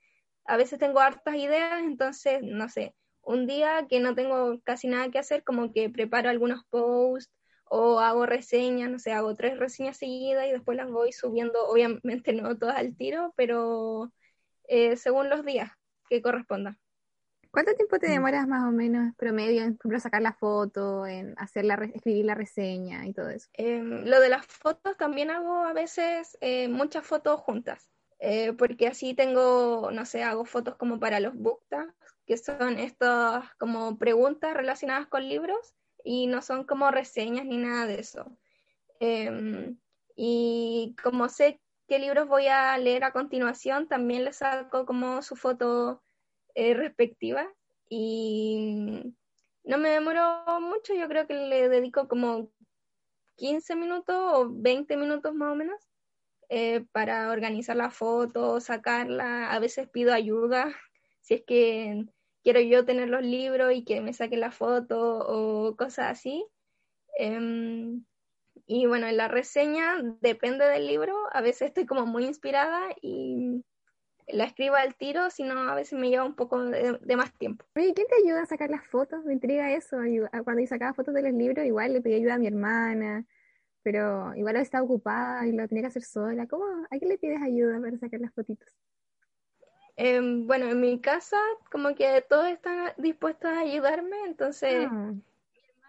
a 0.45 0.57
veces 0.57 0.79
tengo 0.79 0.99
hartas 0.99 1.35
ideas, 1.35 1.81
entonces, 1.83 2.41
no 2.43 2.69
sé, 2.69 2.95
un 3.21 3.47
día 3.47 3.87
que 3.89 3.99
no 3.99 4.15
tengo 4.15 4.59
casi 4.63 4.87
nada 4.87 5.09
que 5.09 5.19
hacer, 5.19 5.43
como 5.43 5.71
que 5.71 5.89
preparo 5.89 6.29
algunos 6.29 6.65
posts 6.69 7.31
o 7.65 7.99
hago 7.99 8.25
reseñas, 8.25 8.89
no 8.91 8.99
sé, 8.99 9.13
hago 9.13 9.35
tres 9.35 9.57
reseñas 9.57 9.97
seguidas 9.97 10.47
y 10.47 10.51
después 10.51 10.77
las 10.77 10.89
voy 10.91 11.11
subiendo, 11.13 11.65
obviamente 11.67 12.33
no 12.33 12.57
todas 12.57 12.77
al 12.77 12.95
tiro, 12.95 13.33
pero 13.37 14.11
eh, 14.67 14.97
según 14.97 15.29
los 15.29 15.45
días 15.45 15.71
que 16.09 16.21
correspondan. 16.21 16.77
¿Cuánto 17.53 17.75
tiempo 17.75 17.99
te 17.99 18.07
Mm. 18.07 18.11
demoras 18.13 18.47
más 18.47 18.67
o 18.67 18.71
menos 18.71 19.13
promedio 19.15 19.61
en, 19.61 19.77
por 19.77 19.85
ejemplo, 19.85 19.99
sacar 19.99 20.23
la 20.23 20.33
foto, 20.33 21.05
en 21.05 21.35
hacer 21.37 21.65
la 21.65 21.75
escribir 21.75 22.25
la 22.25 22.33
reseña 22.33 23.05
y 23.05 23.13
todo 23.13 23.29
eso? 23.29 23.47
Eh, 23.53 23.79
lo 23.79 24.19
de 24.19 24.29
las 24.29 24.43
fotos 24.47 24.97
también 24.97 25.29
hago 25.29 25.63
a 25.63 25.71
veces 25.71 26.35
eh, 26.41 26.67
muchas 26.67 27.05
fotos 27.05 27.39
juntas, 27.41 27.91
eh, 28.17 28.53
porque 28.53 28.87
así 28.87 29.13
tengo, 29.13 29.91
no 29.91 30.03
sé, 30.07 30.23
hago 30.23 30.45
fotos 30.45 30.77
como 30.77 30.99
para 30.99 31.19
los 31.19 31.35
book 31.35 31.61
tags, 31.69 31.93
que 32.25 32.37
son 32.37 32.79
estas 32.79 33.53
como 33.59 33.99
preguntas 33.99 34.55
relacionadas 34.55 35.05
con 35.05 35.29
libros 35.29 35.75
y 36.03 36.25
no 36.25 36.41
son 36.41 36.63
como 36.63 36.89
reseñas 36.89 37.45
ni 37.45 37.57
nada 37.57 37.85
de 37.85 37.99
eso. 37.99 38.35
Em, 38.99 39.77
y 40.15 40.95
como 41.03 41.29
sé 41.29 41.61
qué 41.87 41.99
libros 41.99 42.27
voy 42.27 42.47
a 42.47 42.75
leer 42.79 43.03
a 43.03 43.11
continuación, 43.11 43.87
también 43.87 44.23
les 44.25 44.37
saco 44.37 44.87
como 44.87 45.21
su 45.21 45.35
foto 45.35 46.01
eh, 46.55 46.73
respectiva 46.73 47.47
y 47.89 49.13
no 49.63 49.77
me 49.77 49.89
demoro 49.89 50.43
mucho, 50.61 50.93
yo 50.93 51.07
creo 51.07 51.27
que 51.27 51.33
le 51.33 51.69
dedico 51.69 52.07
como 52.07 52.49
15 53.35 53.75
minutos 53.75 54.15
o 54.17 54.49
20 54.49 54.97
minutos 54.97 55.33
más 55.33 55.53
o 55.53 55.55
menos 55.55 55.89
eh, 56.49 56.85
para 56.91 57.31
organizar 57.31 57.75
la 57.75 57.89
foto, 57.89 58.59
sacarla. 58.59 59.51
A 59.51 59.59
veces 59.59 59.89
pido 59.89 60.13
ayuda 60.13 60.73
si 61.21 61.35
es 61.35 61.43
que 61.45 62.05
quiero 62.43 62.59
yo 62.59 62.85
tener 62.85 63.09
los 63.09 63.23
libros 63.23 63.73
y 63.73 63.83
que 63.85 64.01
me 64.01 64.13
saquen 64.13 64.41
la 64.41 64.51
foto 64.51 65.19
o 65.19 65.75
cosas 65.75 66.11
así. 66.11 66.45
Em, 67.17 68.05
y 68.67 68.85
bueno, 68.85 69.07
en 69.07 69.17
la 69.17 69.27
reseña 69.27 69.97
depende 70.21 70.65
del 70.65 70.87
libro. 70.87 71.15
A 71.31 71.41
veces 71.41 71.69
estoy 71.69 71.85
como 71.85 72.05
muy 72.05 72.25
inspirada 72.25 72.93
y 73.01 73.63
la 74.27 74.45
escribo 74.45 74.75
al 74.75 74.95
tiro, 74.95 75.29
si 75.29 75.43
no 75.43 75.57
a 75.69 75.75
veces 75.75 75.97
me 75.99 76.09
lleva 76.09 76.23
un 76.23 76.35
poco 76.35 76.63
de, 76.63 76.97
de 77.01 77.15
más 77.15 77.33
tiempo. 77.33 77.65
Oye, 77.75 77.93
¿quién 77.93 78.07
te 78.07 78.15
ayuda 78.23 78.43
a 78.43 78.45
sacar 78.45 78.69
las 78.69 78.85
fotos? 78.87 79.23
Me 79.25 79.33
intriga 79.33 79.71
eso. 79.71 79.97
Cuando 80.43 80.61
yo 80.61 80.67
sacaba 80.67 80.93
fotos 80.93 81.13
de 81.13 81.23
los 81.23 81.33
libros, 81.33 81.65
igual 81.65 81.93
le 81.93 82.01
pedí 82.01 82.15
ayuda 82.15 82.35
a 82.35 82.39
mi 82.39 82.47
hermana, 82.47 83.25
pero 83.83 84.33
igual 84.35 84.55
estaba 84.55 84.83
ocupada 84.83 85.45
y 85.45 85.51
lo 85.51 85.67
tenía 85.67 85.83
que 85.83 85.87
hacer 85.87 86.03
sola. 86.03 86.47
¿Cómo? 86.47 86.65
¿A 86.89 86.97
quién 86.97 87.09
le 87.09 87.17
pides 87.17 87.41
ayuda 87.41 87.79
para 87.79 87.97
sacar 87.97 88.19
las 88.19 88.33
fotitos? 88.33 88.69
Em, 89.95 90.47
bueno, 90.47 90.69
en 90.71 90.81
mi 90.81 90.99
casa 90.99 91.37
como 91.71 91.93
que 91.93 92.25
todos 92.27 92.47
están 92.47 92.93
dispuestos 92.97 93.51
a 93.51 93.59
ayudarme, 93.59 94.17
entonces... 94.25 94.87
Ah, 94.89 95.13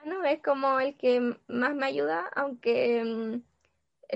hermano 0.04 0.24
es 0.24 0.42
como 0.42 0.78
el 0.80 0.96
que 0.96 1.36
más 1.48 1.74
me 1.74 1.86
ayuda, 1.86 2.30
aunque 2.34 3.02
mm, 3.04 3.53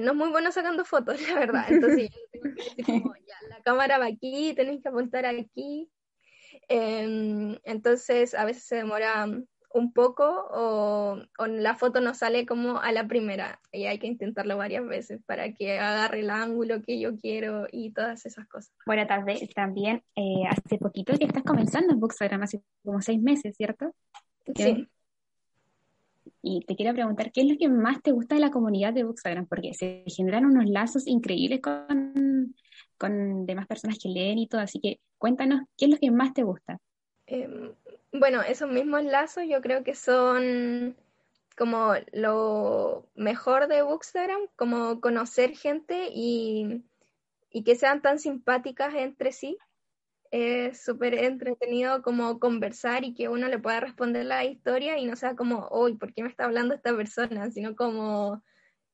no 0.00 0.12
es 0.12 0.16
muy 0.16 0.30
bueno 0.30 0.52
sacando 0.52 0.84
fotos, 0.84 1.16
la 1.28 1.38
verdad. 1.38 1.64
Entonces 1.68 2.10
yo 2.10 2.18
tengo 2.32 2.54
que 2.54 2.62
decir 2.62 2.84
como, 2.84 3.14
ya, 3.26 3.48
la 3.48 3.62
cámara 3.62 3.98
va 3.98 4.06
aquí, 4.06 4.54
tenéis 4.54 4.82
que 4.82 4.88
apuntar 4.88 5.26
aquí. 5.26 5.90
Em, 6.68 7.56
entonces 7.64 8.34
a 8.34 8.44
veces 8.44 8.64
se 8.64 8.76
demora 8.76 9.26
un 9.74 9.92
poco 9.92 10.24
o, 10.50 11.18
o 11.38 11.46
la 11.46 11.74
foto 11.74 12.00
no 12.00 12.14
sale 12.14 12.46
como 12.46 12.80
a 12.80 12.90
la 12.90 13.06
primera 13.06 13.60
y 13.70 13.84
hay 13.84 13.98
que 13.98 14.06
intentarlo 14.06 14.56
varias 14.56 14.86
veces 14.86 15.20
para 15.26 15.52
que 15.52 15.78
agarre 15.78 16.20
el 16.20 16.30
ángulo 16.30 16.82
que 16.82 16.98
yo 16.98 17.16
quiero 17.16 17.66
y 17.70 17.92
todas 17.92 18.24
esas 18.24 18.46
cosas. 18.48 18.72
Bueno, 18.86 19.06
tal 19.06 19.24
vez 19.24 19.46
también 19.54 20.02
eh, 20.16 20.44
hace 20.48 20.78
poquito 20.78 21.16
que 21.18 21.26
estás 21.26 21.42
comenzando 21.42 21.92
en 21.92 22.00
Bookstagram, 22.00 22.42
hace 22.42 22.62
como 22.82 23.02
seis 23.02 23.20
meses, 23.20 23.56
¿cierto? 23.56 23.94
Sí. 24.56 24.88
Y 26.42 26.64
te 26.66 26.76
quiero 26.76 26.94
preguntar, 26.94 27.32
¿qué 27.32 27.42
es 27.42 27.48
lo 27.48 27.56
que 27.58 27.68
más 27.68 28.02
te 28.02 28.12
gusta 28.12 28.34
de 28.34 28.40
la 28.40 28.50
comunidad 28.50 28.92
de 28.92 29.04
Bookstagram? 29.04 29.46
Porque 29.46 29.74
se 29.74 30.04
generan 30.06 30.46
unos 30.46 30.66
lazos 30.66 31.06
increíbles 31.06 31.60
con, 31.60 32.54
con 32.96 33.46
demás 33.46 33.66
personas 33.66 33.98
que 34.02 34.08
leen 34.08 34.38
y 34.38 34.48
todo, 34.48 34.60
así 34.60 34.80
que 34.80 35.00
cuéntanos, 35.18 35.62
¿qué 35.76 35.86
es 35.86 35.90
lo 35.90 35.98
que 35.98 36.10
más 36.10 36.32
te 36.32 36.42
gusta? 36.42 36.78
Em, 37.26 37.72
bueno, 38.12 38.42
esos 38.42 38.70
mismos 38.70 39.04
lazos 39.04 39.44
yo 39.48 39.60
creo 39.60 39.84
que 39.84 39.94
son 39.94 40.96
como 41.56 41.92
lo 42.12 43.06
mejor 43.14 43.66
de 43.66 43.82
Bookstagram, 43.82 44.40
como 44.56 45.00
conocer 45.00 45.56
gente 45.56 46.08
y, 46.14 46.84
y 47.50 47.64
que 47.64 47.74
sean 47.74 48.00
tan 48.00 48.18
simpáticas 48.18 48.94
entre 48.94 49.32
sí. 49.32 49.58
Es 50.30 50.82
súper 50.84 51.14
entretenido 51.14 52.02
como 52.02 52.38
conversar 52.38 53.04
y 53.04 53.14
que 53.14 53.28
uno 53.28 53.48
le 53.48 53.58
pueda 53.58 53.80
responder 53.80 54.26
la 54.26 54.44
historia 54.44 54.98
y 54.98 55.06
no 55.06 55.16
sea 55.16 55.34
como, 55.34 55.68
uy, 55.70 55.96
¿por 55.96 56.12
qué 56.12 56.22
me 56.22 56.28
está 56.28 56.44
hablando 56.44 56.74
esta 56.74 56.94
persona? 56.94 57.50
Sino 57.50 57.74
como, 57.74 58.42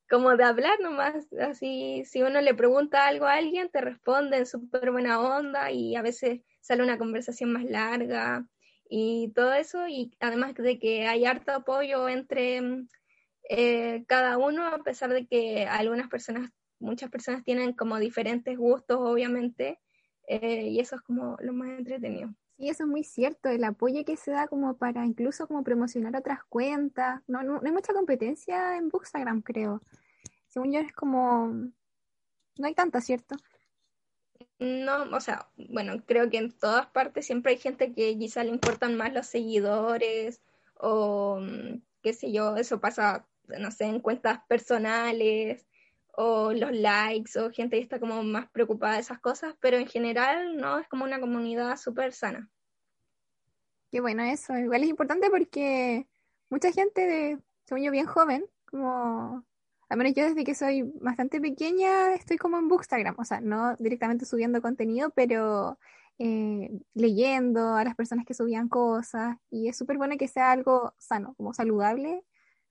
como 0.08 0.36
de 0.36 0.44
hablar 0.44 0.78
nomás. 0.80 1.26
Así, 1.40 2.04
si 2.06 2.22
uno 2.22 2.40
le 2.40 2.54
pregunta 2.54 3.06
algo 3.06 3.26
a 3.26 3.34
alguien, 3.34 3.68
te 3.70 3.80
responde 3.80 4.38
en 4.38 4.46
súper 4.46 4.92
buena 4.92 5.20
onda 5.20 5.70
y 5.72 5.96
a 5.96 6.02
veces 6.02 6.40
sale 6.60 6.82
una 6.82 6.98
conversación 6.98 7.52
más 7.52 7.64
larga 7.64 8.46
y 8.88 9.32
todo 9.34 9.54
eso, 9.54 9.88
y 9.88 10.16
además 10.20 10.54
de 10.54 10.78
que 10.78 11.06
hay 11.06 11.24
harto 11.24 11.52
apoyo 11.52 12.08
entre 12.08 12.60
eh, 13.48 14.04
cada 14.06 14.38
uno, 14.38 14.66
a 14.68 14.82
pesar 14.82 15.12
de 15.12 15.26
que 15.26 15.66
algunas 15.66 16.08
personas, 16.08 16.50
muchas 16.78 17.10
personas 17.10 17.44
tienen 17.44 17.72
como 17.72 17.98
diferentes 17.98 18.56
gustos, 18.56 18.98
obviamente, 19.00 19.80
eh, 20.26 20.68
y 20.68 20.80
eso 20.80 20.96
es 20.96 21.02
como 21.02 21.36
lo 21.40 21.52
más 21.52 21.68
entretenido. 21.78 22.34
Sí, 22.56 22.68
eso 22.68 22.84
es 22.84 22.88
muy 22.88 23.02
cierto, 23.02 23.48
el 23.48 23.64
apoyo 23.64 24.04
que 24.04 24.16
se 24.16 24.30
da 24.30 24.46
como 24.46 24.76
para 24.76 25.04
incluso 25.04 25.48
como 25.48 25.64
promocionar 25.64 26.14
otras 26.16 26.44
cuentas. 26.44 27.20
No, 27.26 27.42
no, 27.42 27.60
hay 27.64 27.72
mucha 27.72 27.92
competencia 27.92 28.76
en 28.76 28.88
Bookstagram, 28.88 29.42
creo. 29.42 29.80
Según 30.48 30.72
yo 30.72 30.80
es 30.80 30.92
como... 30.92 31.48
No 32.56 32.66
hay 32.66 32.74
tanta, 32.74 33.00
¿cierto? 33.00 33.34
No, 34.60 35.02
o 35.12 35.20
sea, 35.20 35.48
bueno, 35.56 36.04
creo 36.06 36.30
que 36.30 36.38
en 36.38 36.52
todas 36.52 36.86
partes 36.86 37.26
siempre 37.26 37.52
hay 37.52 37.58
gente 37.58 37.92
que 37.92 38.16
quizá 38.16 38.44
le 38.44 38.50
importan 38.50 38.96
más 38.96 39.12
los 39.12 39.26
seguidores 39.26 40.40
o 40.74 41.40
mm, 41.40 41.82
qué 42.02 42.12
sé 42.12 42.30
yo, 42.32 42.56
eso 42.56 42.80
pasa, 42.80 43.26
no 43.58 43.70
sé, 43.72 43.86
en 43.86 44.00
cuentas 44.00 44.40
personales 44.48 45.66
o 46.16 46.52
los 46.52 46.72
likes 46.72 47.38
o 47.38 47.50
gente 47.50 47.76
que 47.76 47.82
está 47.82 47.98
como 48.00 48.22
más 48.22 48.48
preocupada 48.50 48.94
de 48.94 49.00
esas 49.00 49.20
cosas, 49.20 49.54
pero 49.60 49.76
en 49.76 49.86
general 49.86 50.56
no, 50.56 50.78
es 50.78 50.88
como 50.88 51.04
una 51.04 51.20
comunidad 51.20 51.76
súper 51.76 52.12
sana. 52.12 52.48
Qué 53.90 54.00
bueno 54.00 54.22
eso, 54.24 54.56
igual 54.56 54.82
es 54.82 54.88
importante 54.88 55.30
porque 55.30 56.06
mucha 56.50 56.72
gente 56.72 57.06
de, 57.06 57.38
según 57.64 57.84
yo, 57.84 57.92
bien 57.92 58.06
joven, 58.06 58.44
como, 58.66 59.44
al 59.88 59.98
menos 59.98 60.14
yo 60.14 60.24
desde 60.24 60.44
que 60.44 60.54
soy 60.54 60.82
bastante 61.00 61.40
pequeña 61.40 62.14
estoy 62.14 62.36
como 62.36 62.58
en 62.58 62.68
Bookstagram, 62.68 63.14
o 63.18 63.24
sea, 63.24 63.40
no 63.40 63.76
directamente 63.76 64.26
subiendo 64.26 64.60
contenido, 64.60 65.10
pero 65.10 65.78
eh, 66.18 66.70
leyendo 66.94 67.74
a 67.74 67.84
las 67.84 67.94
personas 67.94 68.24
que 68.24 68.34
subían 68.34 68.68
cosas 68.68 69.36
y 69.50 69.68
es 69.68 69.76
súper 69.76 69.96
bueno 69.96 70.16
que 70.16 70.28
sea 70.28 70.52
algo 70.52 70.94
sano, 70.98 71.34
como 71.36 71.54
saludable, 71.54 72.24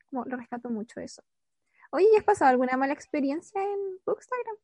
como 0.10 0.26
lo 0.26 0.38
rescato 0.38 0.70
mucho 0.70 1.00
eso. 1.00 1.24
Oye, 1.96 2.08
¿ya 2.12 2.18
has 2.18 2.24
pasado 2.24 2.50
alguna 2.50 2.76
mala 2.76 2.92
experiencia 2.92 3.62
en 3.62 4.00
Bookstagram? 4.04 4.56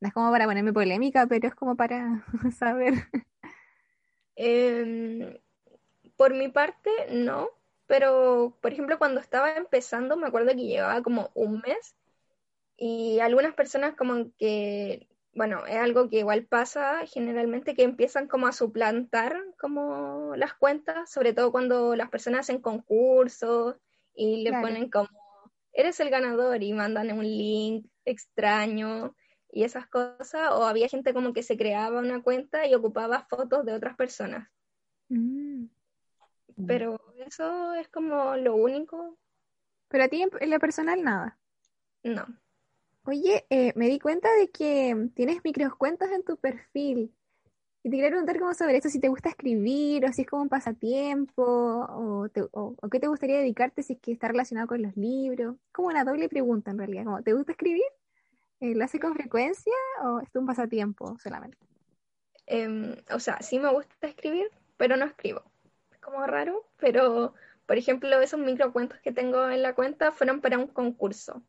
No 0.00 0.08
es 0.08 0.12
como 0.12 0.30
para 0.30 0.44
ponerme 0.44 0.70
polémica, 0.70 1.26
pero 1.26 1.48
es 1.48 1.54
como 1.54 1.76
para 1.76 2.22
saber. 2.58 2.92
Em, 4.36 5.38
por 6.16 6.34
mi 6.34 6.48
parte, 6.48 6.90
no. 7.10 7.48
Pero, 7.86 8.58
por 8.60 8.74
ejemplo, 8.74 8.98
cuando 8.98 9.18
estaba 9.18 9.56
empezando, 9.56 10.18
me 10.18 10.26
acuerdo 10.26 10.50
que 10.50 10.56
llevaba 10.66 11.02
como 11.02 11.30
un 11.32 11.62
mes 11.66 11.96
y 12.76 13.18
algunas 13.20 13.54
personas 13.54 13.94
como 13.96 14.30
que, 14.36 15.08
bueno, 15.32 15.64
es 15.64 15.76
algo 15.76 16.10
que 16.10 16.18
igual 16.18 16.44
pasa 16.44 17.06
generalmente, 17.06 17.74
que 17.74 17.84
empiezan 17.84 18.28
como 18.28 18.46
a 18.46 18.52
suplantar 18.52 19.42
como 19.58 20.36
las 20.36 20.52
cuentas, 20.52 21.10
sobre 21.10 21.32
todo 21.32 21.50
cuando 21.50 21.96
las 21.96 22.10
personas 22.10 22.40
hacen 22.40 22.60
concursos 22.60 23.76
y 24.14 24.42
le 24.42 24.52
ponen 24.60 24.90
como 24.90 25.23
eres 25.74 26.00
el 26.00 26.08
ganador 26.08 26.62
y 26.62 26.72
mandan 26.72 27.12
un 27.12 27.24
link 27.24 27.86
extraño 28.04 29.14
y 29.50 29.64
esas 29.64 29.86
cosas, 29.86 30.50
o 30.52 30.64
había 30.64 30.88
gente 30.88 31.14
como 31.14 31.32
que 31.32 31.42
se 31.42 31.56
creaba 31.56 32.00
una 32.00 32.22
cuenta 32.22 32.66
y 32.66 32.74
ocupaba 32.74 33.26
fotos 33.28 33.64
de 33.64 33.74
otras 33.74 33.96
personas. 33.96 34.48
Mm. 35.08 35.66
Pero 36.66 37.00
eso 37.26 37.74
es 37.74 37.88
como 37.88 38.36
lo 38.36 38.56
único. 38.56 39.18
Pero 39.88 40.04
a 40.04 40.08
ti 40.08 40.22
en 40.22 40.50
lo 40.50 40.58
personal 40.58 41.02
nada. 41.02 41.38
No. 42.02 42.26
Oye, 43.04 43.46
eh, 43.50 43.72
me 43.76 43.88
di 43.88 43.98
cuenta 43.98 44.32
de 44.34 44.50
que 44.50 45.10
tienes 45.14 45.44
microcuentos 45.44 46.10
en 46.10 46.24
tu 46.24 46.36
perfil. 46.36 47.14
Y 47.86 47.90
te 47.90 47.96
quería 47.96 48.08
preguntar 48.08 48.38
cómo 48.38 48.54
sobre 48.54 48.78
esto, 48.78 48.88
si 48.88 48.98
te 48.98 49.10
gusta 49.10 49.28
escribir 49.28 50.06
o 50.06 50.12
si 50.14 50.22
es 50.22 50.26
como 50.26 50.40
un 50.40 50.48
pasatiempo 50.48 51.42
o, 51.44 52.26
o, 52.52 52.88
qué 52.88 52.98
te 52.98 53.08
gustaría 53.08 53.36
dedicarte 53.36 53.82
si 53.82 53.92
es 53.92 53.98
que 54.00 54.12
está 54.12 54.28
relacionado 54.28 54.66
con 54.66 54.80
los 54.80 54.96
libros. 54.96 55.56
Como 55.70 55.88
una 55.88 56.02
doble 56.02 56.30
pregunta 56.30 56.70
en 56.70 56.78
realidad, 56.78 57.04
como, 57.04 57.22
¿te 57.22 57.34
gusta 57.34 57.52
escribir? 57.52 57.84
Eh, 58.60 58.74
¿Lo 58.74 58.86
haces 58.86 59.02
con 59.02 59.14
frecuencia 59.14 59.74
o 60.02 60.20
es 60.20 60.34
un 60.34 60.46
pasatiempo 60.46 61.18
solamente? 61.22 61.58
Em, 62.46 62.96
o 63.10 63.20
sea, 63.20 63.42
sí 63.42 63.58
me 63.58 63.70
gusta 63.70 64.06
escribir, 64.06 64.50
pero 64.78 64.96
no 64.96 65.04
escribo. 65.04 65.42
Es 65.92 66.00
como 66.00 66.26
raro, 66.26 66.66
pero 66.78 67.34
por 67.66 67.76
ejemplo, 67.76 68.18
esos 68.18 68.40
microcuentos 68.40 68.98
que 69.00 69.12
tengo 69.12 69.46
en 69.50 69.60
la 69.60 69.74
cuenta 69.74 70.10
fueron 70.10 70.40
para 70.40 70.56
un 70.56 70.68
concurso. 70.68 71.42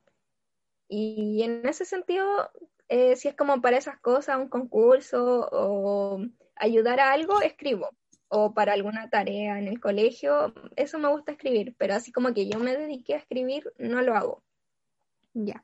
Y 0.89 1.43
en 1.43 1.65
ese 1.65 1.85
sentido 1.85 2.51
eh, 2.87 3.15
si 3.15 3.27
es 3.27 3.35
como 3.35 3.61
para 3.61 3.77
esas 3.77 3.99
cosas, 3.99 4.37
un 4.37 4.49
concurso 4.49 5.49
o 5.51 6.19
ayudar 6.55 6.99
a 6.99 7.13
algo, 7.13 7.41
escribo. 7.41 7.89
O 8.27 8.53
para 8.53 8.73
alguna 8.73 9.09
tarea 9.09 9.59
en 9.59 9.67
el 9.67 9.79
colegio, 9.79 10.53
eso 10.75 10.97
me 10.99 11.09
gusta 11.09 11.33
escribir, 11.33 11.75
pero 11.77 11.93
así 11.93 12.11
como 12.11 12.33
que 12.33 12.49
yo 12.49 12.59
me 12.59 12.75
dediqué 12.75 13.13
a 13.13 13.17
escribir, 13.17 13.71
no 13.77 14.01
lo 14.01 14.15
hago. 14.15 14.43
Ya. 15.33 15.63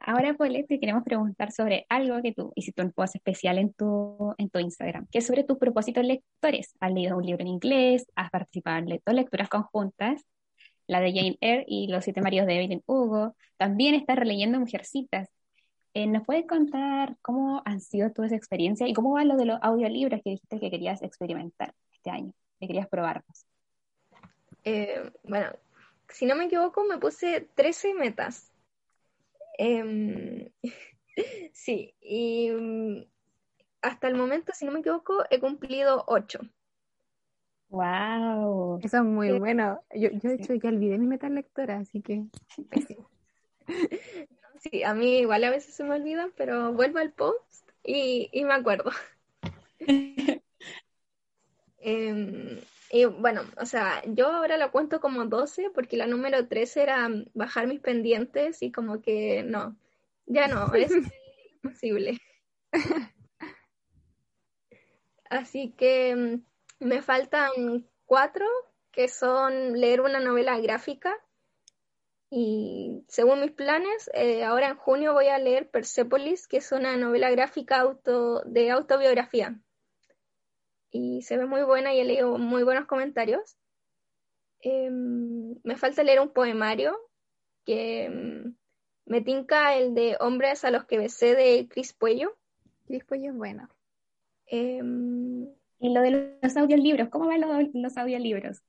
Ahora, 0.00 0.34
Paulette, 0.34 0.68
te 0.68 0.80
queremos 0.80 1.04
preguntar 1.04 1.52
sobre 1.52 1.84
algo 1.90 2.22
que 2.22 2.32
tú 2.32 2.50
hiciste 2.54 2.82
un 2.82 2.92
post 2.92 3.16
especial 3.16 3.58
en 3.58 3.72
tu, 3.74 4.34
en 4.38 4.48
tu 4.48 4.58
Instagram, 4.58 5.06
que 5.10 5.18
es 5.18 5.26
sobre 5.26 5.44
tus 5.44 5.58
propósitos 5.58 6.04
lectores. 6.04 6.74
Has 6.80 6.92
leído 6.92 7.16
un 7.16 7.26
libro 7.26 7.42
en 7.42 7.48
inglés, 7.48 8.06
has 8.14 8.30
participado 8.30 8.78
en 8.78 9.00
dos 9.04 9.14
lecturas 9.14 9.48
conjuntas, 9.48 10.24
la 10.86 11.00
de 11.00 11.12
Jane 11.12 11.38
Eyre 11.40 11.64
y 11.66 11.88
Los 11.88 12.04
siete 12.04 12.22
maridos 12.22 12.46
de 12.46 12.56
Evelyn 12.56 12.82
Hugo. 12.86 13.36
También 13.58 13.94
estás 13.94 14.16
releyendo 14.16 14.58
Mujercitas. 14.58 15.28
Eh, 15.96 16.06
¿Nos 16.06 16.26
puedes 16.26 16.46
contar 16.46 17.16
cómo 17.22 17.62
han 17.64 17.80
sido 17.80 18.12
tus 18.12 18.30
experiencias 18.30 18.86
y 18.86 18.92
cómo 18.92 19.14
va 19.14 19.24
lo 19.24 19.34
de 19.38 19.46
los 19.46 19.58
audiolibros 19.62 20.20
que 20.22 20.28
dijiste 20.28 20.60
que 20.60 20.70
querías 20.70 21.00
experimentar 21.00 21.72
este 21.90 22.10
año, 22.10 22.34
que 22.60 22.66
querías 22.66 22.86
probarlos? 22.86 23.46
Eh, 24.64 25.10
bueno, 25.22 25.52
si 26.10 26.26
no 26.26 26.36
me 26.36 26.44
equivoco, 26.44 26.84
me 26.84 26.98
puse 26.98 27.48
13 27.54 27.94
metas. 27.94 28.52
Em, 29.56 30.50
sí, 31.54 31.94
y 32.02 32.50
mm, 32.50 33.06
hasta 33.80 34.08
el 34.08 34.16
momento, 34.16 34.52
si 34.54 34.66
no 34.66 34.72
me 34.72 34.80
equivoco, 34.80 35.24
he 35.30 35.40
cumplido 35.40 36.04
8. 36.08 36.40
¡Wow! 37.70 38.80
Eso 38.82 38.98
es 38.98 39.02
muy 39.02 39.38
bueno. 39.38 39.80
Yo, 39.94 40.10
yo 40.10 40.28
de 40.28 40.34
hecho, 40.34 40.52
ya 40.52 40.68
olvidé 40.68 40.98
mi 40.98 41.06
meta 41.06 41.30
lectora, 41.30 41.78
así 41.78 42.02
que. 42.02 42.26
Sí, 43.66 44.26
a 44.84 44.94
mí 44.94 45.18
igual 45.18 45.44
a 45.44 45.50
veces 45.50 45.74
se 45.74 45.84
me 45.84 45.94
olvidan, 45.94 46.32
pero 46.36 46.72
vuelvo 46.72 46.98
al 46.98 47.12
post 47.12 47.70
y, 47.84 48.30
me 48.44 48.54
acuerdo. 48.54 48.90
Em, 51.78 52.60
y 52.90 53.04
bueno, 53.04 53.42
o 53.60 53.64
sea, 53.64 54.02
yo 54.06 54.26
ahora 54.26 54.56
lo 54.56 54.72
cuento 54.72 55.00
como 55.00 55.24
12 55.26 55.70
porque 55.72 55.96
la 55.96 56.08
número 56.08 56.48
13 56.48 56.82
era 56.82 57.08
bajar 57.32 57.68
mis 57.68 57.78
pendientes 57.78 58.60
y 58.60 58.72
como 58.72 59.00
que 59.02 59.44
no, 59.44 59.76
ya 60.26 60.48
no, 60.48 60.66
es 60.74 60.92
imposible. 61.62 62.18
Así 65.30 65.74
que 65.76 66.10
em, 66.10 66.44
me 66.80 67.02
faltan 67.02 67.86
cuatro, 68.04 68.46
que 68.90 69.08
son 69.08 69.78
leer 69.78 70.00
una 70.00 70.18
novela 70.18 70.58
gráfica 70.58 71.16
y 72.30 73.04
según 73.08 73.40
mis 73.40 73.52
planes, 73.52 74.10
eh, 74.12 74.44
ahora 74.44 74.68
en 74.68 74.76
junio 74.76 75.12
voy 75.12 75.28
a 75.28 75.38
leer 75.38 75.70
Persepolis, 75.70 76.48
que 76.48 76.56
es 76.58 76.72
una 76.72 76.96
novela 76.96 77.30
gráfica 77.30 77.80
auto, 77.80 78.42
de 78.44 78.70
autobiografía. 78.70 79.60
Y 80.90 81.22
se 81.22 81.36
ve 81.36 81.46
muy 81.46 81.62
buena 81.62 81.94
y 81.94 82.00
he 82.00 82.04
leído 82.04 82.36
muy 82.38 82.64
buenos 82.64 82.86
comentarios. 82.86 83.56
Em, 84.60 85.54
me 85.62 85.76
falta 85.76 86.02
leer 86.02 86.20
un 86.20 86.30
poemario 86.32 86.96
que 87.64 88.04
em, 88.06 88.56
me 89.04 89.20
tinca 89.20 89.76
el 89.76 89.94
de 89.94 90.16
Hombres 90.20 90.64
a 90.64 90.70
los 90.70 90.84
que 90.84 90.98
besé 90.98 91.34
de 91.36 91.68
Cris 91.68 91.92
Puello. 91.92 92.36
Cris 92.86 93.04
Puello 93.04 93.30
es 93.30 93.36
bueno. 93.36 93.68
Em, 94.46 95.48
y 95.78 95.92
lo 95.92 96.00
de 96.00 96.38
los 96.42 96.56
audiolibros, 96.56 97.08
¿cómo 97.10 97.26
van 97.26 97.40
los, 97.40 97.68
los 97.74 97.96
audiolibros? 97.96 98.62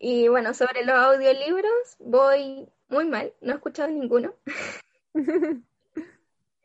Y 0.00 0.28
bueno, 0.28 0.54
sobre 0.54 0.84
los 0.84 0.96
audiolibros 0.96 1.96
voy 1.98 2.68
muy 2.88 3.06
mal, 3.06 3.32
no 3.40 3.52
he 3.52 3.56
escuchado 3.56 3.90
ninguno. 3.90 4.34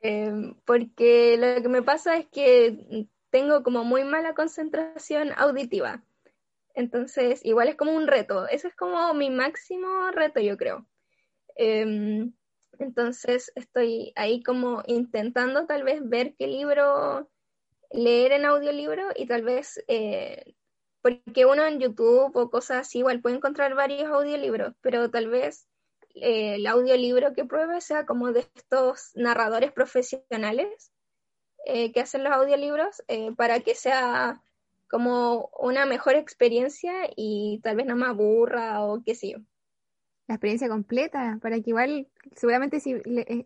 Em, 0.04 0.56
porque 0.66 1.38
lo 1.38 1.62
que 1.62 1.70
me 1.70 1.84
pasa 1.84 2.18
es 2.18 2.26
que 2.26 3.08
tengo 3.30 3.62
como 3.62 3.84
muy 3.84 4.04
mala 4.04 4.34
concentración 4.34 5.32
auditiva. 5.38 6.04
Entonces, 6.74 7.42
igual 7.46 7.68
es 7.68 7.76
como 7.76 7.92
un 7.94 8.08
reto. 8.08 8.48
Ese 8.48 8.70
es 8.70 8.76
como 8.76 9.14
mi 9.14 9.30
máximo 9.30 10.10
reto, 10.12 10.40
yo 10.40 10.58
creo. 10.58 10.88
Em, 11.56 12.34
entonces, 12.80 13.52
estoy 13.56 14.12
ahí 14.16 14.42
como 14.42 14.82
intentando 14.88 15.68
tal 15.68 15.84
vez 15.84 16.02
ver 16.04 16.34
qué 16.36 16.48
libro 16.48 17.30
leer 17.92 18.32
en 18.32 18.46
audiolibro 18.46 19.10
y 19.16 19.28
tal 19.28 19.44
vez, 19.44 19.84
eh, 19.88 20.56
porque 21.02 21.46
uno 21.46 21.66
en 21.66 21.80
YouTube 21.80 22.36
o 22.36 22.50
cosas 22.50 22.88
así 22.88 23.00
igual 23.00 23.22
puede 23.22 23.36
encontrar 23.36 23.76
varios 23.76 24.10
audiolibros, 24.10 24.76
pero 24.82 25.10
tal 25.10 25.30
vez 25.30 25.68
eh, 26.16 26.56
el 26.56 26.68
audiolibro 26.68 27.34
que 27.34 27.46
pruebe 27.46 27.82
sea 27.82 28.06
como 28.06 28.32
de 28.32 28.42
estos 28.56 29.12
narradores 29.16 29.72
profesionales 29.72 30.92
eh, 31.66 31.92
que 31.92 32.02
hacen 32.02 32.24
los 32.24 32.34
audiolibros 32.34 33.02
eh, 33.08 33.32
para 33.36 33.60
que 33.62 33.76
sea 33.76 34.42
como 34.90 35.50
una 35.60 35.86
mejor 35.86 36.16
experiencia 36.16 36.92
y 37.16 37.62
tal 37.64 37.78
vez 37.78 37.86
no 37.86 37.96
me 37.96 38.08
aburra 38.08 38.84
o 38.84 39.02
qué 39.04 39.16
sé 39.16 39.32
yo. 39.32 39.38
La 40.28 40.36
experiencia 40.36 40.70
completa, 40.70 41.40
para 41.42 41.60
que 41.60 41.70
igual, 41.70 42.08
seguramente 42.36 42.80
si 42.80 42.96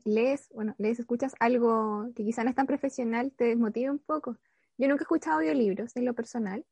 lees, 0.05 0.49
bueno, 0.53 0.75
lees, 0.77 0.99
escuchas 0.99 1.33
algo 1.39 2.11
que 2.15 2.23
quizá 2.23 2.43
no 2.43 2.49
es 2.49 2.55
tan 2.55 2.67
profesional, 2.67 3.31
te 3.31 3.45
desmotive 3.45 3.91
un 3.91 3.99
poco. 3.99 4.37
Yo 4.77 4.87
nunca 4.87 5.01
he 5.01 5.05
escuchado 5.05 5.39
audiolibros 5.39 5.95
en 5.95 6.05
lo 6.05 6.13
personal, 6.13 6.65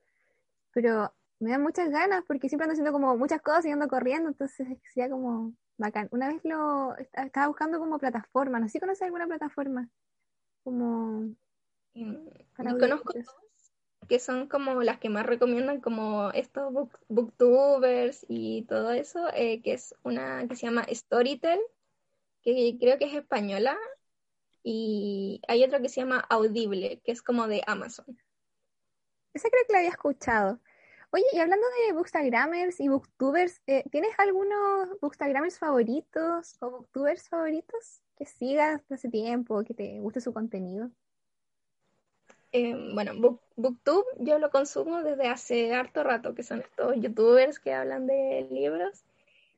pero 0.74 1.14
me 1.40 1.52
dan 1.52 1.62
muchas 1.62 1.90
ganas 1.90 2.24
porque 2.28 2.50
siempre 2.50 2.66
ando 2.66 2.74
haciendo 2.74 2.92
como 2.92 3.18
muchas 3.18 3.42
cosas 3.42 3.66
y 3.66 3.72
ando 3.72 3.88
corriendo, 3.88 4.30
entonces 4.30 4.68
sería 4.94 5.10
como 5.10 5.54
bacán. 5.78 6.08
Una 6.12 6.28
vez 6.28 6.42
lo 6.44 6.96
estaba 6.98 7.48
buscando 7.48 7.80
como 7.80 8.00
plataforma, 8.00 8.60
no 8.60 8.68
sé 8.68 8.74
si 8.74 8.80
conoces 8.80 9.04
alguna 9.04 9.28
plataforma 9.28 9.90
como 10.64 11.36
mm, 11.94 12.16
conozco 12.56 13.12
dos 13.14 13.44
que 14.08 14.20
son 14.20 14.48
como 14.48 14.84
las 14.84 15.00
que 15.00 15.10
más 15.10 15.26
recomiendan 15.26 15.82
como 15.82 16.32
estos 16.32 16.74
booktubers 17.08 18.26
y 18.28 18.64
todo 18.64 18.92
eso, 18.92 19.30
eh, 19.34 19.62
que 19.62 19.74
es 19.74 19.96
una 20.04 20.48
que 20.48 20.56
se 20.56 20.66
llama 20.66 20.86
Storytel, 20.92 21.60
que 22.42 22.78
creo 22.80 22.98
que 22.98 23.06
es 23.06 23.14
española, 23.14 23.78
y 24.62 25.42
hay 25.48 25.64
otra 25.64 25.82
que 25.82 25.90
se 25.90 26.02
llama 26.02 26.26
Audible, 26.30 27.02
que 27.04 27.12
es 27.12 27.22
como 27.22 27.48
de 27.48 27.64
Amazon. 27.66 28.18
Esa 29.34 29.50
creo 29.50 29.64
que 29.66 29.74
la 29.74 29.80
había 29.80 29.90
escuchado. 29.90 30.60
Oye, 31.12 31.26
y 31.32 31.40
hablando 31.40 31.66
de 31.88 31.94
bookstagramers 31.94 32.80
y 32.80 32.88
booktubers, 32.88 33.62
eh, 33.68 33.84
¿tienes 33.92 34.12
algunos 34.18 35.00
bookstagramers 35.00 35.60
favoritos 35.60 36.58
o 36.60 36.72
booktubers 36.72 37.30
favoritos 37.30 38.02
que 38.18 38.26
sigas 38.26 38.82
hace 38.92 39.10
tiempo, 39.10 39.64
que 39.64 39.74
te 39.74 40.00
guste 40.00 40.22
su 40.22 40.34
contenido? 40.34 40.90
Eh, 42.52 42.76
bueno, 42.94 43.14
Booktube 43.56 44.06
yo 44.20 44.38
lo 44.38 44.52
consumo 44.52 45.02
desde 45.02 45.28
hace 45.28 45.74
harto 45.74 46.04
rato, 46.04 46.36
que 46.36 46.44
son 46.44 46.62
estos 46.62 46.96
youtubers 46.98 47.60
que 47.60 47.74
hablan 47.74 48.06
de 48.06 48.48
libros, 48.52 49.04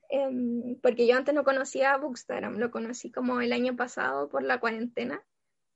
em, 0.10 0.80
porque 0.82 1.06
yo 1.06 1.18
antes 1.18 1.36
no 1.36 1.44
conocía 1.44 1.98
Bookstagram, 1.98 2.58
lo 2.58 2.72
conocí 2.72 3.12
como 3.12 3.42
el 3.42 3.52
año 3.52 3.76
pasado 3.76 4.30
por 4.30 4.44
la 4.44 4.62
cuarentena, 4.62 5.22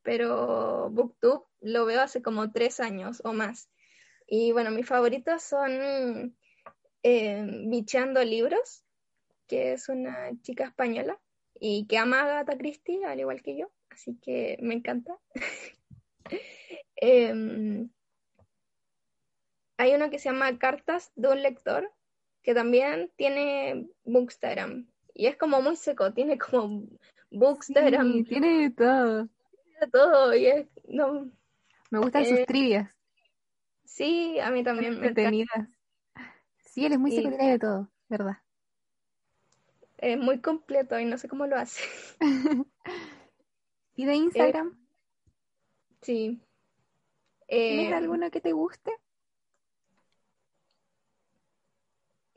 pero 0.01 0.89
Booktube 0.91 1.43
lo 1.59 1.85
veo 1.85 2.01
hace 2.01 2.21
como 2.21 2.51
tres 2.51 2.79
años 2.79 3.21
o 3.25 3.33
más. 3.33 3.69
Y 4.31 4.51
bueno, 4.51 4.69
mis 4.69 4.85
favoritos 4.85 5.41
son 5.41 6.35
eh, 7.01 7.43
Bicheando 7.65 8.23
Libros, 8.23 8.85
que 9.47 9.73
es 9.73 9.89
una 9.89 10.29
chica 10.43 10.65
española 10.65 11.19
y 11.59 11.87
que 11.87 11.97
ama 11.97 12.19
a 12.19 12.23
Agatha 12.25 12.55
Christie, 12.55 13.03
al 13.05 13.19
igual 13.19 13.41
que 13.41 13.57
yo, 13.57 13.71
así 13.89 14.19
que 14.21 14.57
me 14.61 14.75
encanta. 14.75 15.17
Em, 17.01 17.89
hay 19.77 19.93
uno 19.93 20.09
que 20.09 20.19
se 20.19 20.27
llama 20.29 20.59
Cartas 20.59 21.13
de 21.15 21.29
un 21.29 21.41
lector, 21.41 21.89
que 22.43 22.53
también 22.53 23.09
tiene 23.15 23.87
Bookstagram. 24.03 24.91
Y 25.13 25.27
es 25.27 25.37
como 25.37 25.61
muy 25.61 25.77
seco, 25.77 26.13
tiene 26.13 26.37
como 26.37 26.83
Bookstagram. 27.31 28.25
tiene 28.25 28.69
todo. 28.71 29.23
de 29.23 29.87
todo. 29.91 30.35
Y 30.35 30.47
es, 30.47 30.67
no, 30.89 31.31
me 31.89 31.99
gustan 31.99 32.25
sus 32.25 32.39
eh, 32.39 32.45
trivias. 32.45 32.91
Sí, 33.89 34.39
a 34.39 34.51
mí 34.51 34.63
también 34.63 35.01
me 35.01 35.13
Sí, 36.63 36.85
él 36.85 36.93
es 36.93 36.99
muy 36.99 37.09
tiene 37.09 37.51
de 37.51 37.59
todo, 37.59 37.91
¿verdad? 38.07 38.37
Es 39.97 40.17
muy 40.17 40.39
completo 40.39 40.97
y 40.99 41.05
no 41.05 41.17
sé 41.17 41.27
cómo 41.27 41.47
lo 41.47 41.57
hace. 41.57 41.83
¿Y 43.95 44.05
de 44.05 44.15
Instagram? 44.15 44.79
sí. 46.01 46.39
¿Tienes 47.47 47.91
eh, 47.91 47.95
alguno 47.95 48.29
que 48.29 48.39
te 48.39 48.53
guste? 48.53 48.91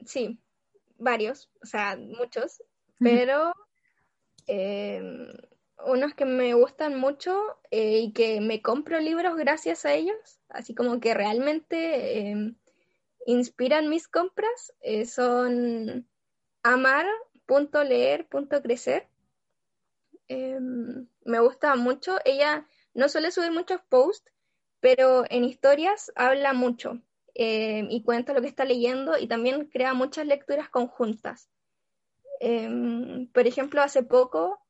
Sí, 0.06 0.40
varios, 0.96 1.50
o 1.62 1.66
sea, 1.66 1.96
muchos, 1.96 2.62
pero 2.98 3.54
em, 4.46 5.28
unos 5.86 6.14
que 6.14 6.24
me 6.24 6.54
gustan 6.54 6.98
mucho 6.98 7.58
eh, 7.70 7.98
y 7.98 8.12
que 8.12 8.40
me 8.40 8.62
compro 8.62 8.98
libros 9.00 9.36
gracias 9.36 9.84
a 9.84 9.92
ellos, 9.94 10.16
así 10.48 10.74
como 10.74 11.00
que 11.00 11.14
realmente 11.14 12.18
em, 12.18 12.56
inspiran 13.26 13.88
mis 13.88 14.08
compras, 14.08 14.72
eh, 14.80 15.06
son 15.06 16.08
amar.leer.crecer. 16.62 19.08
Em, 20.28 21.06
me 21.24 21.40
gusta 21.40 21.74
mucho, 21.76 22.18
ella 22.24 22.66
no 22.94 23.08
suele 23.08 23.30
subir 23.30 23.52
muchos 23.52 23.80
posts, 23.88 24.32
pero 24.80 25.24
en 25.30 25.44
historias 25.44 26.12
habla 26.16 26.52
mucho 26.52 27.00
eh, 27.34 27.86
y 27.88 28.02
cuenta 28.02 28.32
lo 28.32 28.40
que 28.40 28.48
está 28.48 28.64
leyendo 28.64 29.18
y 29.18 29.26
también 29.26 29.66
crea 29.66 29.94
muchas 29.94 30.26
lecturas 30.26 30.68
conjuntas. 30.68 31.48
Em, 32.40 33.28
por 33.32 33.46
ejemplo, 33.46 33.82
hace 33.82 34.02
poco 34.02 34.60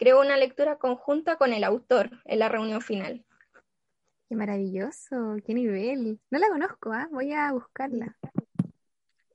creó 0.00 0.20
una 0.20 0.36
lectura 0.36 0.78
conjunta 0.78 1.36
con 1.36 1.52
el 1.52 1.62
autor 1.62 2.10
en 2.24 2.40
la 2.40 2.48
reunión 2.48 2.80
final. 2.80 3.24
Qué 4.28 4.34
maravilloso, 4.34 5.36
qué 5.46 5.54
nivel. 5.54 6.18
No 6.30 6.38
la 6.40 6.48
conozco, 6.48 6.92
¿ah? 6.92 7.08
voy 7.12 7.32
a 7.32 7.52
buscarla. 7.52 8.16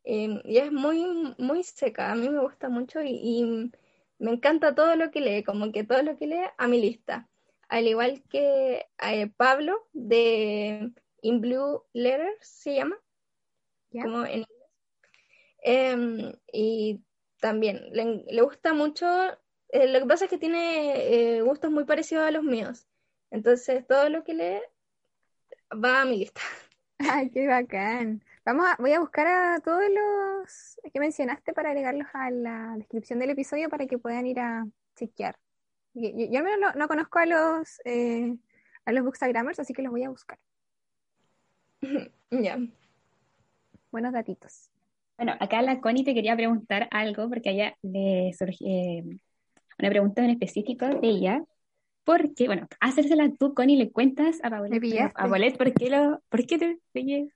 Em, 0.03 0.41
y 0.43 0.57
es 0.57 0.73
muy, 0.73 1.33
muy 1.37 1.63
seca, 1.63 2.11
a 2.11 2.15
mí 2.15 2.27
me 2.29 2.41
gusta 2.41 2.67
mucho 2.67 3.01
y, 3.01 3.11
y, 3.11 3.71
me 4.19 4.31
encanta 4.31 4.75
todo 4.75 4.97
lo 4.97 5.09
que 5.09 5.21
lee, 5.21 5.43
como 5.43 5.71
que 5.71 5.85
todo 5.85 6.01
lo 6.03 6.17
que 6.17 6.27
lee 6.27 6.45
a 6.57 6.67
mi 6.67 6.81
lista 6.81 7.29
al 7.69 7.87
igual 7.87 8.23
que 8.29 8.85
eh, 9.01 9.27
Pablo 9.37 9.87
de 9.93 10.91
In 11.21 11.41
Blue 11.41 11.83
Letters 11.93 12.47
se 12.47 12.75
llama, 12.75 12.97
como 13.91 14.25
en 14.25 14.39
inglés. 14.39 14.47
Em, 15.63 16.33
y 16.53 17.01
también 17.39 17.81
le, 17.91 18.41
gusta 18.41 18.73
mucho, 18.73 19.07
eh, 19.75 19.87
lo 19.89 19.99
que 19.99 20.05
pasa 20.05 20.25
es 20.25 20.31
que 20.31 20.37
tiene 20.37 21.37
eh, 21.37 21.41
gustos 21.41 21.69
muy 21.69 21.83
parecidos 21.83 22.25
a 22.25 22.31
los 22.31 22.43
míos. 22.43 22.87
Entonces 23.29 23.85
todo 23.85 24.09
lo 24.09 24.23
que 24.23 24.33
lee 24.33 24.61
va 25.73 26.01
a 26.01 26.05
mi 26.05 26.17
lista. 26.17 26.39
Ay, 26.99 27.29
qué 27.29 27.45
bacán. 27.45 28.23
Vamos 28.45 28.65
a, 28.67 28.77
voy 28.79 28.93
a 28.93 29.01
buscar 29.01 29.27
a 29.27 29.59
todos 29.59 29.83
los 29.89 30.79
que 30.93 30.99
mencionaste 31.01 31.51
para 31.51 31.71
agregarlos 31.71 32.07
a 32.13 32.31
la 32.31 32.75
descripción 32.77 33.19
del 33.19 33.31
episodio 33.31 33.67
para 33.69 33.85
que 33.85 33.97
puedan 33.97 34.25
ir 34.25 34.39
a 34.39 34.65
chequear. 34.95 35.35
Yo, 35.93 36.09
al 36.09 36.43
menos 36.43 36.75
no, 36.75 36.87
conozco 36.87 37.19
a 37.19 37.25
los, 37.25 37.81
eh, 37.83 38.33
a 38.85 38.91
los 38.93 39.03
bookstagrammers, 39.03 39.59
así 39.59 39.73
que 39.73 39.81
los 39.81 39.91
voy 39.91 40.03
a 40.03 40.09
buscar. 40.09 40.39
Ya. 42.31 42.57
Buenos 43.91 44.13
datitos. 44.13 44.69
Bueno, 45.17 45.33
acá 45.39 45.61
la 45.61 45.79
Connie 45.81 46.03
te 46.03 46.13
quería 46.13 46.35
preguntar 46.35 46.87
algo, 46.91 47.29
porque 47.29 47.49
a 47.49 47.51
ella 47.51 47.77
le 47.81 48.33
surgió 48.33 48.67
eh, 48.67 49.19
una 49.79 49.89
pregunta 49.89 50.23
en 50.23 50.31
específico 50.31 50.85
de 50.87 51.07
ella. 51.07 51.43
Porque, 52.03 52.45
bueno, 52.45 52.67
hacérsela 52.79 53.31
tú, 53.31 53.55
Connie, 53.55 53.77
le 53.77 53.91
cuentas 53.91 54.39
a 54.43 54.49
Paulette, 54.51 55.11
a 55.15 55.27
Paulette 55.27 55.57
¿por 55.57 55.73
qué, 55.73 55.89
lo, 55.89 56.21
¿por 56.29 56.45
qué 56.45 56.59
te 56.59 57.29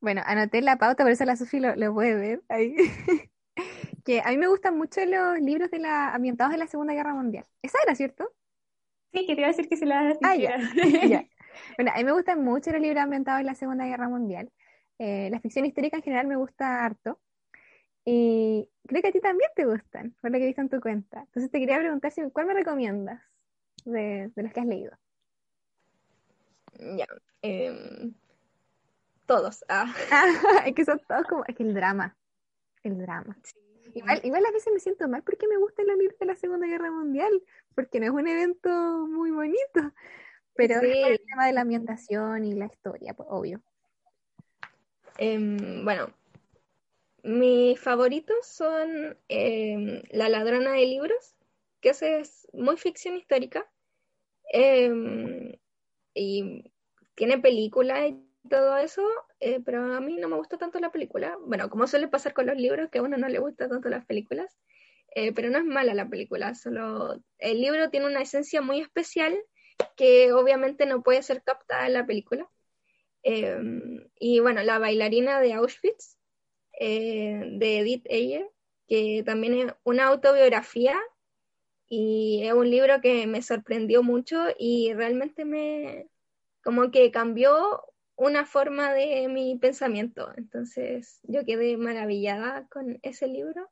Bueno, 0.00 0.22
anoté 0.24 0.62
la 0.62 0.78
pauta, 0.78 1.02
por 1.02 1.10
eso 1.10 1.24
la 1.24 1.34
Sofía 1.34 1.60
lo, 1.60 1.74
lo 1.74 1.92
puede 1.92 2.14
ver 2.14 2.42
ahí. 2.48 2.76
que 4.04 4.22
a 4.24 4.30
mí 4.30 4.38
me 4.38 4.46
gustan 4.46 4.78
mucho 4.78 5.04
los 5.04 5.40
libros 5.40 5.70
de 5.72 5.80
la, 5.80 6.14
ambientados 6.14 6.54
en 6.54 6.60
la 6.60 6.68
Segunda 6.68 6.94
Guerra 6.94 7.14
Mundial. 7.14 7.44
Esa 7.62 7.78
era, 7.84 7.96
¿cierto? 7.96 8.30
Sí, 9.12 9.26
que 9.26 9.34
te 9.34 9.40
iba 9.40 9.48
a 9.48 9.50
decir 9.50 9.68
que 9.68 9.76
se 9.76 9.86
la 9.86 10.16
ah, 10.22 10.36
ya. 10.36 10.56
Bueno, 11.76 11.90
a 11.94 11.98
mí 11.98 12.04
me 12.04 12.12
gustan 12.12 12.44
mucho 12.44 12.70
los 12.70 12.80
libros 12.80 13.02
ambientados 13.02 13.40
en 13.40 13.46
la 13.46 13.54
Segunda 13.54 13.86
Guerra 13.86 14.08
Mundial. 14.08 14.52
Eh, 14.98 15.28
la 15.30 15.40
ficción 15.40 15.64
histórica 15.64 15.96
en 15.96 16.02
general 16.02 16.26
me 16.26 16.36
gusta 16.36 16.84
harto. 16.84 17.18
Y 18.08 18.70
creo 18.86 19.02
que 19.02 19.08
a 19.08 19.12
ti 19.12 19.20
también 19.20 19.50
te 19.56 19.66
gustan, 19.66 20.14
por 20.20 20.30
lo 20.30 20.38
que 20.38 20.44
he 20.44 20.46
visto 20.46 20.62
en 20.62 20.68
tu 20.68 20.80
cuenta. 20.80 21.22
Entonces 21.22 21.50
te 21.50 21.58
quería 21.58 21.78
preguntar 21.78 22.12
si, 22.12 22.22
cuál 22.30 22.46
me 22.46 22.54
recomiendas 22.54 23.20
de, 23.84 24.30
los 24.36 24.52
que 24.52 24.60
has 24.60 24.66
leído. 24.66 24.96
Ya. 26.78 27.06
Em, 27.42 28.14
todos. 29.26 29.64
Ah. 29.68 29.92
es 30.64 30.74
que 30.74 30.84
son 30.84 31.00
todos 31.08 31.26
como. 31.26 31.44
Es 31.48 31.56
que 31.56 31.64
el 31.64 31.74
drama. 31.74 32.16
El 32.84 32.96
drama. 32.98 33.36
Sí. 33.42 33.56
Igual, 33.94 34.20
igual 34.22 34.44
a 34.46 34.52
veces 34.52 34.72
me 34.72 34.78
siento 34.78 35.08
mal 35.08 35.22
porque 35.22 35.48
me 35.48 35.56
gusta 35.56 35.82
el 35.82 35.98
libros 35.98 36.18
de 36.18 36.26
la 36.26 36.36
Segunda 36.36 36.66
Guerra 36.66 36.90
Mundial, 36.90 37.42
porque 37.74 37.98
no 37.98 38.06
es 38.06 38.12
un 38.12 38.28
evento 38.28 38.68
muy 39.08 39.30
bonito, 39.30 39.92
pero 40.54 40.80
es 40.80 41.08
el 41.08 41.20
tema 41.26 41.46
de 41.46 41.52
la 41.52 41.62
ambientación 41.62 42.44
y 42.44 42.54
la 42.54 42.66
historia, 42.66 43.14
pues, 43.14 43.28
obvio. 43.30 43.62
Em, 45.18 45.84
bueno, 45.84 46.12
mis 47.26 47.78
favoritos 47.80 48.46
son 48.46 49.18
em, 49.28 50.02
La 50.10 50.28
ladrona 50.28 50.72
de 50.72 50.86
libros, 50.86 51.36
que 51.80 51.90
es 51.90 52.48
muy 52.52 52.76
ficción 52.76 53.16
histórica, 53.16 53.68
em, 54.52 55.52
y 56.14 56.72
tiene 57.16 57.38
película 57.38 58.06
y 58.06 58.22
todo 58.48 58.76
eso, 58.76 59.02
eh, 59.40 59.60
pero 59.64 59.94
a 59.94 60.00
mí 60.00 60.16
no 60.16 60.28
me 60.28 60.36
gusta 60.36 60.56
tanto 60.58 60.78
la 60.78 60.92
película. 60.92 61.36
Bueno, 61.46 61.68
como 61.68 61.86
suele 61.88 62.08
pasar 62.08 62.32
con 62.32 62.46
los 62.46 62.56
libros, 62.56 62.90
que 62.90 62.98
a 62.98 63.02
uno 63.02 63.16
no 63.18 63.28
le 63.28 63.40
gusta 63.40 63.68
tanto 63.68 63.88
las 63.88 64.06
películas, 64.06 64.56
eh, 65.14 65.32
pero 65.32 65.50
no 65.50 65.58
es 65.58 65.64
mala 65.64 65.94
la 65.94 66.08
película, 66.08 66.54
solo 66.54 67.20
el 67.38 67.60
libro 67.60 67.90
tiene 67.90 68.06
una 68.06 68.22
esencia 68.22 68.60
muy 68.62 68.80
especial 68.80 69.36
que 69.96 70.32
obviamente 70.32 70.86
no 70.86 71.02
puede 71.02 71.22
ser 71.22 71.42
captada 71.42 71.86
en 71.86 71.94
la 71.94 72.06
película. 72.06 72.48
Em, 73.22 74.08
y 74.20 74.40
bueno, 74.40 74.62
La 74.62 74.78
bailarina 74.78 75.40
de 75.40 75.54
Auschwitz, 75.54 76.16
eh, 76.78 77.42
de 77.52 77.78
Edith 77.78 78.06
Eyer, 78.08 78.50
que 78.88 79.22
también 79.24 79.54
es 79.54 79.74
una 79.84 80.06
autobiografía 80.06 80.98
y 81.88 82.42
es 82.44 82.52
un 82.52 82.70
libro 82.70 83.00
que 83.00 83.26
me 83.26 83.42
sorprendió 83.42 84.02
mucho 84.02 84.44
y 84.58 84.92
realmente 84.94 85.44
me 85.44 86.08
como 86.62 86.90
que 86.90 87.12
cambió 87.12 87.84
una 88.16 88.44
forma 88.44 88.92
de 88.92 89.28
mi 89.28 89.56
pensamiento. 89.56 90.32
Entonces 90.36 91.20
yo 91.22 91.44
quedé 91.44 91.76
maravillada 91.76 92.66
con 92.68 92.98
ese 93.02 93.28
libro. 93.28 93.70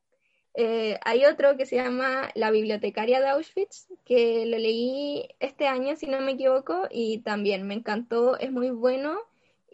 Eh, 0.53 0.97
hay 1.03 1.25
otro 1.25 1.57
que 1.57 1.65
se 1.65 1.75
llama 1.75 2.29
La 2.35 2.51
bibliotecaria 2.51 3.19
de 3.19 3.27
Auschwitz, 3.27 3.87
que 4.05 4.45
lo 4.45 4.57
leí 4.57 5.27
este 5.39 5.67
año, 5.67 5.97
si 5.97 6.07
no 6.07 6.21
me 6.21 6.33
equivoco, 6.33 6.87
y 6.89 7.17
también 7.19 7.67
me 7.67 7.73
encantó, 7.73 8.37
es 8.37 8.51
muy 8.51 8.69
bueno. 8.69 9.19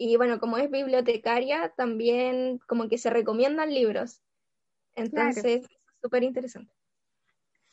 Y 0.04 0.16
bueno, 0.16 0.40
como 0.40 0.58
es 0.58 0.68
bibliotecaria, 0.68 1.72
también 1.76 2.58
como 2.66 2.88
que 2.88 2.98
se 2.98 3.08
recomiendan 3.08 3.72
libros. 3.72 4.20
Entonces, 4.96 5.64
súper 6.00 6.24
interesante. 6.24 6.74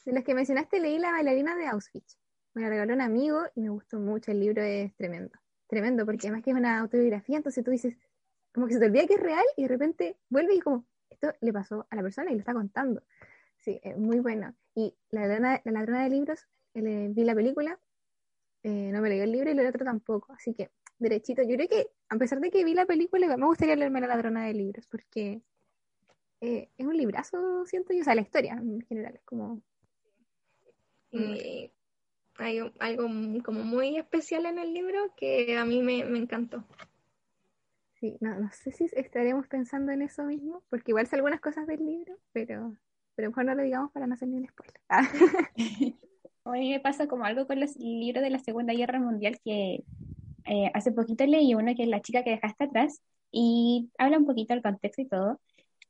De 0.05 0.13
los 0.13 0.23
que 0.23 0.35
mencionaste, 0.35 0.79
leí 0.79 0.99
La 0.99 1.09
bailarina 1.09 1.55
de 1.55 1.65
Auschwitz. 1.65 2.19
Me 2.53 2.61
la 2.61 2.69
regaló 2.69 2.93
un 2.93 3.01
amigo 3.01 3.41
y 3.55 3.61
me 3.61 3.69
gustó 3.69 3.97
mucho. 3.97 4.29
El 4.29 4.41
libro 4.41 4.61
es 4.61 4.95
tremendo. 4.95 5.39
Tremendo, 5.65 6.05
porque 6.05 6.27
además 6.27 6.43
que 6.43 6.51
es 6.51 6.55
una 6.55 6.77
autobiografía, 6.77 7.37
entonces 7.37 7.63
tú 7.63 7.71
dices, 7.71 7.97
como 8.53 8.67
que 8.67 8.73
se 8.73 8.79
te 8.79 8.85
olvida 8.85 9.07
que 9.07 9.15
es 9.15 9.21
real 9.21 9.45
y 9.57 9.63
de 9.63 9.67
repente 9.67 10.17
vuelve 10.29 10.53
y 10.53 10.59
como, 10.59 10.85
esto 11.09 11.33
le 11.41 11.51
pasó 11.51 11.87
a 11.89 11.95
la 11.95 12.03
persona 12.03 12.29
y 12.29 12.35
lo 12.35 12.41
está 12.41 12.53
contando. 12.53 13.01
Sí, 13.57 13.79
es 13.81 13.97
muy 13.97 14.19
bueno. 14.19 14.55
Y 14.75 14.95
La 15.09 15.21
ladrona, 15.21 15.61
la 15.65 15.71
ladrona 15.71 16.03
de 16.03 16.11
libros, 16.11 16.47
eh, 16.75 17.07
vi 17.09 17.23
la 17.23 17.33
película, 17.33 17.79
eh, 18.61 18.91
no 18.91 19.01
me 19.01 19.09
leí 19.09 19.19
el 19.19 19.31
libro 19.31 19.49
y 19.49 19.57
el 19.57 19.65
otro 19.65 19.83
tampoco, 19.83 20.31
así 20.33 20.53
que 20.53 20.69
derechito. 20.99 21.41
Yo 21.43 21.55
creo 21.55 21.67
que, 21.67 21.87
a 22.09 22.17
pesar 22.17 22.39
de 22.39 22.51
que 22.51 22.63
vi 22.63 22.73
la 22.73 22.85
película, 22.85 23.35
me 23.37 23.45
gustaría 23.45 23.75
leerme 23.75 24.01
La 24.01 24.07
ladrona 24.07 24.45
de 24.45 24.53
libros, 24.53 24.85
porque 24.87 25.41
eh, 26.41 26.69
es 26.77 26.85
un 26.85 26.95
librazo, 26.95 27.65
siento 27.65 27.93
yo, 27.93 28.01
o 28.01 28.03
sea, 28.03 28.15
la 28.15 28.21
historia 28.21 28.53
en 28.53 28.81
general 28.81 29.15
es 29.15 29.23
como... 29.23 29.61
Y 31.11 31.71
hay 32.37 32.59
algo 32.79 33.09
como 33.43 33.63
muy 33.63 33.97
especial 33.97 34.45
en 34.45 34.59
el 34.59 34.73
libro 34.73 35.13
que 35.17 35.57
a 35.57 35.65
mí 35.65 35.81
me, 35.81 36.05
me 36.05 36.19
encantó. 36.19 36.63
Sí, 37.99 38.17
no, 38.21 38.39
no 38.39 38.49
sé 38.51 38.71
si 38.71 38.85
estaremos 38.93 39.47
pensando 39.47 39.91
en 39.91 40.03
eso 40.03 40.23
mismo, 40.23 40.63
porque 40.69 40.91
igual 40.91 41.07
sé 41.07 41.17
algunas 41.17 41.41
cosas 41.41 41.67
del 41.67 41.85
libro, 41.85 42.17
pero, 42.31 42.77
pero 43.15 43.29
mejor 43.29 43.45
no 43.45 43.55
lo 43.55 43.63
digamos 43.63 43.91
para 43.91 44.07
no 44.07 44.13
hacer 44.13 44.29
ni 44.29 44.37
un 44.37 44.47
spoiler. 44.47 44.79
a 46.45 46.51
mí 46.51 46.71
me 46.71 46.79
pasa 46.79 47.07
como 47.07 47.25
algo 47.25 47.45
con 47.45 47.59
los 47.59 47.75
libros 47.75 48.23
de 48.23 48.29
la 48.29 48.39
Segunda 48.39 48.73
Guerra 48.73 48.99
Mundial 48.99 49.39
que 49.43 49.83
eh, 50.49 50.71
hace 50.73 50.91
poquito 50.91 51.25
leí 51.25 51.53
uno 51.53 51.75
que 51.75 51.83
es 51.83 51.89
La 51.89 52.01
chica 52.01 52.23
que 52.23 52.31
dejaste 52.31 52.63
atrás 52.65 53.01
y 53.31 53.89
habla 53.99 54.17
un 54.17 54.25
poquito 54.25 54.53
del 54.53 54.63
contexto 54.63 55.01
y 55.01 55.07
todo. 55.07 55.39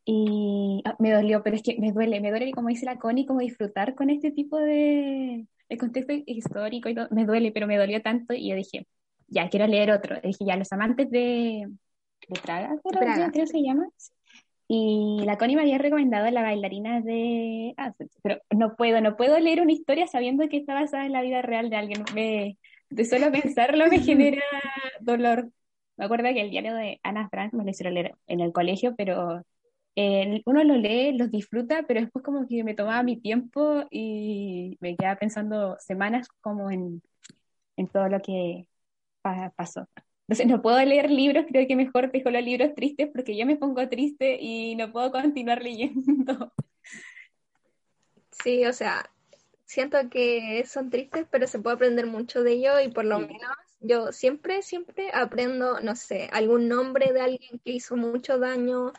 Y 0.04 0.82
ah, 0.86 0.96
me 1.00 1.12
dolió, 1.12 1.44
pero 1.44 1.56
es 1.56 1.64
que 1.64 1.78
me 1.80 1.92
duele, 1.94 2.20
me 2.20 2.30
duele, 2.30 2.52
como 2.52 2.70
dice 2.70 2.86
la 2.86 2.98
Connie, 3.00 3.26
como 3.26 3.40
disfrutar 3.40 3.96
con 3.96 4.10
este 4.10 4.32
tipo 4.32 4.58
de, 4.58 5.48
de 5.70 5.78
contexto 5.78 6.14
histórico 6.26 6.90
y 6.90 6.96
todo. 6.96 7.08
Me 7.12 7.26
duele, 7.26 7.52
pero 7.52 7.68
me 7.68 7.78
dolió 7.78 8.02
tanto 8.02 8.34
y 8.34 8.50
yo 8.50 8.56
dije, 8.56 8.86
ya, 9.28 9.50
quiero 9.50 9.68
leer 9.68 9.92
otro. 9.92 10.20
dije, 10.22 10.44
ya, 10.46 10.58
los 10.58 10.72
amantes 10.74 11.10
de, 11.10 11.68
de 12.28 12.42
Praga, 12.42 12.76
creo, 12.84 13.32
que 13.32 13.48
se 13.48 13.62
llama. 13.62 13.88
Y 14.68 15.22
la 15.26 15.38
Connie 15.38 15.56
me 15.56 15.64
había 15.64 15.80
recomendado 15.80 16.30
La 16.30 16.44
bailarina 16.44 17.02
de... 17.02 17.74
Ah, 17.78 17.94
pero 18.22 18.40
no 18.52 18.76
puedo, 18.76 19.02
no 19.02 19.16
puedo 19.16 19.40
leer 19.40 19.62
una 19.62 19.72
historia 19.72 20.06
sabiendo 20.08 20.48
que 20.50 20.58
está 20.58 20.74
basada 20.74 21.06
en 21.06 21.14
la 21.14 21.22
vida 21.22 21.42
real 21.42 21.70
de 21.70 21.76
alguien. 21.78 22.04
Me, 22.14 22.58
de 22.90 23.06
solo 23.06 23.32
pensarlo 23.32 23.88
me 23.88 24.00
genera 24.00 24.44
dolor. 25.00 25.50
Me 25.98 26.06
acuerdo 26.06 26.26
que 26.34 26.42
el 26.42 26.50
diario 26.50 26.76
de 26.76 27.00
Ana 27.04 27.30
Frank 27.30 27.54
me 27.54 27.64
lo 27.64 27.70
hicieron 27.70 27.94
leer 27.94 28.16
en 28.28 28.40
el 28.40 28.54
colegio, 28.54 28.96
pero 28.98 29.44
eh, 29.96 30.42
uno 30.46 30.64
lo 30.64 30.76
lee, 30.78 31.18
los 31.18 31.30
disfruta, 31.30 31.84
pero 31.88 32.02
después 32.02 32.24
como 32.24 32.48
que 32.48 32.64
me 32.64 32.74
tomaba 32.74 33.04
mi 33.04 33.20
tiempo 33.20 33.84
y 33.92 34.78
me 34.80 34.96
quedaba 34.96 35.18
pensando 35.18 35.76
semanas 35.80 36.30
como 36.42 36.72
en, 36.72 37.02
en 37.76 37.88
todo 37.88 38.08
lo 38.08 38.22
que 38.22 38.66
pasó. 39.56 39.88
Entonces 40.28 40.48
no 40.48 40.62
puedo 40.62 40.84
leer 40.86 41.10
libros, 41.10 41.46
creo 41.50 41.68
que 41.68 41.76
mejor 41.76 42.12
dejo 42.12 42.30
los 42.30 42.44
libros 42.44 42.76
tristes 42.76 43.10
porque 43.14 43.36
yo 43.36 43.46
me 43.46 43.58
pongo 43.58 43.90
triste 43.90 44.38
y 44.40 44.76
no 44.76 44.92
puedo 44.92 45.12
continuar 45.12 45.64
leyendo. 45.64 46.54
Sí, 48.44 48.66
o 48.66 48.74
sea, 48.74 49.10
siento 49.70 50.00
que 50.10 50.66
son 50.66 50.90
tristes, 50.90 51.28
pero 51.30 51.46
se 51.46 51.60
puede 51.60 51.76
aprender 51.76 52.08
mucho 52.08 52.42
de 52.42 52.54
ellos 52.54 52.82
y 52.84 52.90
por 52.90 53.06
lo 53.06 53.20
menos 53.20 53.56
yo 53.80 54.12
siempre, 54.12 54.64
siempre 54.64 55.12
aprendo, 55.14 55.80
no 55.82 55.96
sé, 55.96 56.28
algún 56.34 56.68
nombre 56.68 57.14
de 57.14 57.22
alguien 57.22 57.60
que 57.64 57.74
hizo 57.74 57.96
mucho 57.96 58.40
daño 58.40 58.92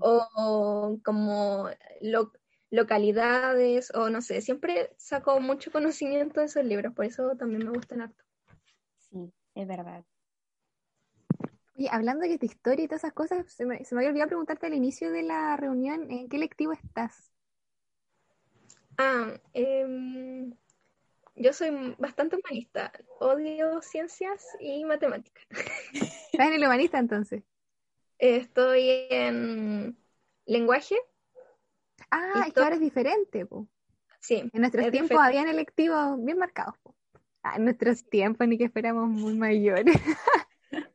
o, 0.00 0.98
como 1.04 1.70
localidades 2.70 3.94
o 3.94 4.10
no 4.10 4.20
sé, 4.20 4.40
siempre 4.40 4.90
saco 4.96 5.38
mucho 5.38 5.70
conocimiento 5.72 6.40
de 6.40 6.46
esos 6.46 6.64
libros, 6.64 6.92
por 6.92 7.04
eso 7.04 7.36
también 7.36 7.64
me 7.64 7.70
gustan 7.70 8.00
harto. 8.00 8.24
Sí, 8.98 9.32
es 9.54 9.68
verdad. 9.68 10.04
Y 11.76 11.86
hablando 11.86 12.22
de 12.26 12.34
esta 12.34 12.46
historia 12.46 12.84
y 12.84 12.88
todas 12.88 13.04
esas 13.04 13.14
cosas, 13.14 13.52
se 13.52 13.64
me, 13.64 13.84
se 13.84 13.94
me 13.94 14.00
había 14.00 14.10
olvidado 14.10 14.30
preguntarte 14.30 14.66
al 14.66 14.74
inicio 14.74 15.12
de 15.12 15.22
la 15.22 15.56
reunión, 15.56 16.10
¿en 16.10 16.28
qué 16.28 16.38
lectivo 16.38 16.72
estás? 16.72 17.35
Ah, 18.98 19.38
eh, 19.54 20.50
yo 21.36 21.52
soy 21.52 21.94
bastante 21.98 22.36
humanista. 22.36 22.92
Odio 23.20 23.82
ciencias 23.82 24.44
y 24.58 24.84
matemáticas. 24.84 25.46
¿Estás 25.92 26.48
en 26.48 26.54
el 26.54 26.64
humanista 26.64 26.98
entonces? 26.98 27.42
Estoy 28.18 29.06
en 29.10 29.98
lenguaje. 30.46 30.96
Ah, 32.10 32.44
esto 32.46 32.62
ahora 32.62 32.76
es 32.76 32.80
diferente, 32.80 33.44
po. 33.44 33.68
Sí. 34.20 34.50
En 34.52 34.60
nuestros 34.60 34.90
tiempos 34.90 35.18
habían 35.20 35.48
electivos 35.48 36.22
bien 36.24 36.38
marcados, 36.38 36.76
po. 36.78 36.94
Ah, 37.42 37.56
en 37.56 37.64
nuestros 37.64 38.04
tiempos 38.08 38.48
ni 38.48 38.56
que 38.56 38.70
fuéramos 38.70 39.08
muy 39.08 39.34
mayores. 39.34 39.94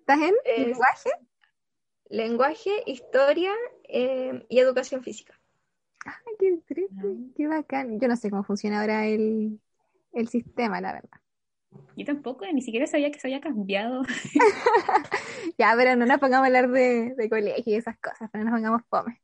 ¿Estás 0.00 0.20
en 0.20 0.34
lenguaje? 0.56 1.10
Lenguaje, 2.08 2.82
historia 2.86 3.52
eh, 3.84 4.46
y 4.48 4.58
educación 4.58 5.02
física. 5.02 5.35
Ay, 6.06 6.34
qué 6.38 6.58
triste, 6.66 7.16
qué 7.34 7.48
bacán. 7.48 7.98
Yo 8.00 8.08
no 8.08 8.16
sé 8.16 8.30
cómo 8.30 8.44
funciona 8.44 8.80
ahora 8.80 9.06
el, 9.06 9.60
el 10.12 10.28
sistema, 10.28 10.80
la 10.80 10.92
verdad. 10.92 11.20
Yo 11.96 12.04
tampoco, 12.04 12.46
ni 12.52 12.62
siquiera 12.62 12.86
sabía 12.86 13.10
que 13.10 13.18
se 13.18 13.26
había 13.26 13.40
cambiado. 13.40 14.02
ya, 15.58 15.74
pero 15.76 15.96
no 15.96 16.06
nos 16.06 16.18
pongamos 16.18 16.44
a 16.44 16.46
hablar 16.46 16.70
de, 16.70 17.14
de 17.14 17.28
colegio 17.28 17.72
y 17.72 17.76
esas 17.76 17.98
cosas, 17.98 18.30
pero 18.30 18.44
no 18.44 18.50
nos 18.50 18.60
pongamos 18.60 18.82
fome. 18.88 19.20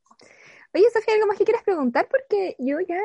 Oye, 0.73 0.83
Sofía, 0.91 1.13
¿algo 1.15 1.27
más 1.27 1.37
que 1.37 1.45
quieras 1.45 1.63
preguntar? 1.63 2.07
Porque 2.09 2.55
yo 2.59 2.79
ya, 2.81 2.99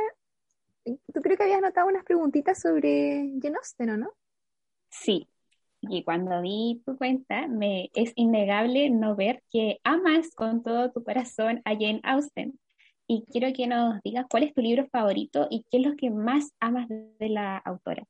tú 0.84 1.20
creo 1.22 1.36
que 1.36 1.44
habías 1.44 1.60
notado 1.60 1.86
unas 1.86 2.04
preguntitas 2.04 2.60
sobre 2.60 3.30
Austen, 3.56 4.00
no? 4.00 4.10
Sí, 4.90 5.28
y 5.82 6.02
cuando 6.02 6.42
vi 6.42 6.82
tu 6.84 6.96
cuenta, 6.96 7.46
me 7.46 7.90
es 7.94 8.12
innegable 8.16 8.90
no 8.90 9.14
ver 9.14 9.42
que 9.50 9.80
amas 9.84 10.34
con 10.34 10.62
todo 10.62 10.90
tu 10.90 11.04
corazón 11.04 11.62
a 11.64 11.72
Jane 11.72 12.00
Austen 12.02 12.58
y 13.10 13.24
quiero 13.32 13.52
que 13.54 13.66
nos 13.66 14.00
digas 14.02 14.26
cuál 14.28 14.44
es 14.44 14.54
tu 14.54 14.60
libro 14.60 14.86
favorito 14.86 15.48
y 15.50 15.64
qué 15.70 15.78
es 15.78 15.86
lo 15.86 15.96
que 15.96 16.10
más 16.10 16.52
amas 16.60 16.88
de 16.88 17.28
la 17.28 17.56
autora. 17.56 18.04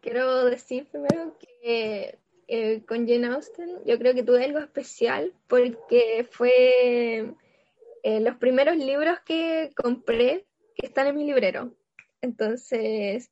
Quiero 0.00 0.46
decir 0.46 0.86
primero 0.86 1.36
que 1.38 2.18
eh, 2.48 2.82
con 2.88 3.06
Jane 3.06 3.26
Austen 3.26 3.68
yo 3.84 3.98
creo 3.98 4.14
que 4.14 4.22
tuve 4.22 4.42
algo 4.42 4.58
especial 4.58 5.34
porque 5.46 6.26
fue 6.30 7.34
eh, 8.02 8.20
los 8.20 8.36
primeros 8.36 8.78
libros 8.78 9.18
que 9.26 9.70
compré 9.76 10.46
que 10.74 10.86
están 10.86 11.06
en 11.06 11.16
mi 11.16 11.24
librero. 11.26 11.74
Entonces 12.22 13.30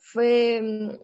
fue 0.00 0.60
mm, 0.62 0.98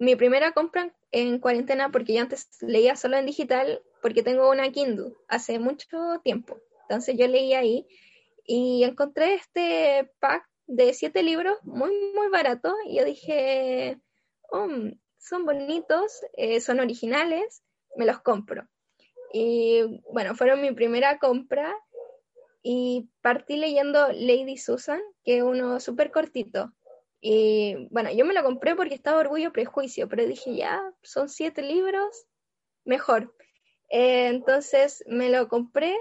mi 0.00 0.16
primera 0.16 0.50
compra 0.50 0.92
en 1.12 1.38
cuarentena 1.38 1.92
porque 1.92 2.14
yo 2.14 2.22
antes 2.22 2.48
leía 2.62 2.96
solo 2.96 3.16
en 3.16 3.26
digital 3.26 3.80
porque 4.02 4.24
tengo 4.24 4.50
una 4.50 4.72
Kindle 4.72 5.12
hace 5.28 5.60
mucho 5.60 6.20
tiempo. 6.24 6.58
Entonces 6.82 7.16
yo 7.16 7.28
leía 7.28 7.60
ahí 7.60 7.86
y 8.44 8.84
encontré 8.84 9.34
este 9.34 10.10
pack 10.20 10.48
de 10.66 10.94
siete 10.94 11.22
libros 11.22 11.58
muy, 11.62 11.90
muy 12.14 12.28
barato. 12.28 12.74
Y 12.86 12.98
yo 12.98 13.04
dije, 13.04 14.00
oh, 14.50 14.68
son 15.18 15.44
bonitos, 15.44 16.20
eh, 16.36 16.60
son 16.60 16.80
originales, 16.80 17.62
me 17.96 18.06
los 18.06 18.20
compro. 18.20 18.68
Y 19.32 20.02
bueno, 20.12 20.34
fueron 20.34 20.60
mi 20.60 20.72
primera 20.72 21.18
compra 21.18 21.74
y 22.62 23.08
partí 23.22 23.56
leyendo 23.56 24.08
Lady 24.12 24.56
Susan, 24.56 25.00
que 25.24 25.38
es 25.38 25.42
uno 25.42 25.80
súper 25.80 26.10
cortito. 26.10 26.72
Y 27.20 27.88
bueno, 27.90 28.10
yo 28.10 28.24
me 28.24 28.34
lo 28.34 28.42
compré 28.42 28.74
porque 28.74 28.94
estaba 28.94 29.20
orgullo 29.20 29.52
prejuicio, 29.52 30.08
pero 30.08 30.26
dije, 30.26 30.56
ya, 30.56 30.82
son 31.02 31.28
siete 31.28 31.62
libros, 31.62 32.26
mejor. 32.84 33.34
Eh, 33.90 34.26
entonces 34.26 35.04
me 35.06 35.30
lo 35.30 35.48
compré 35.48 35.96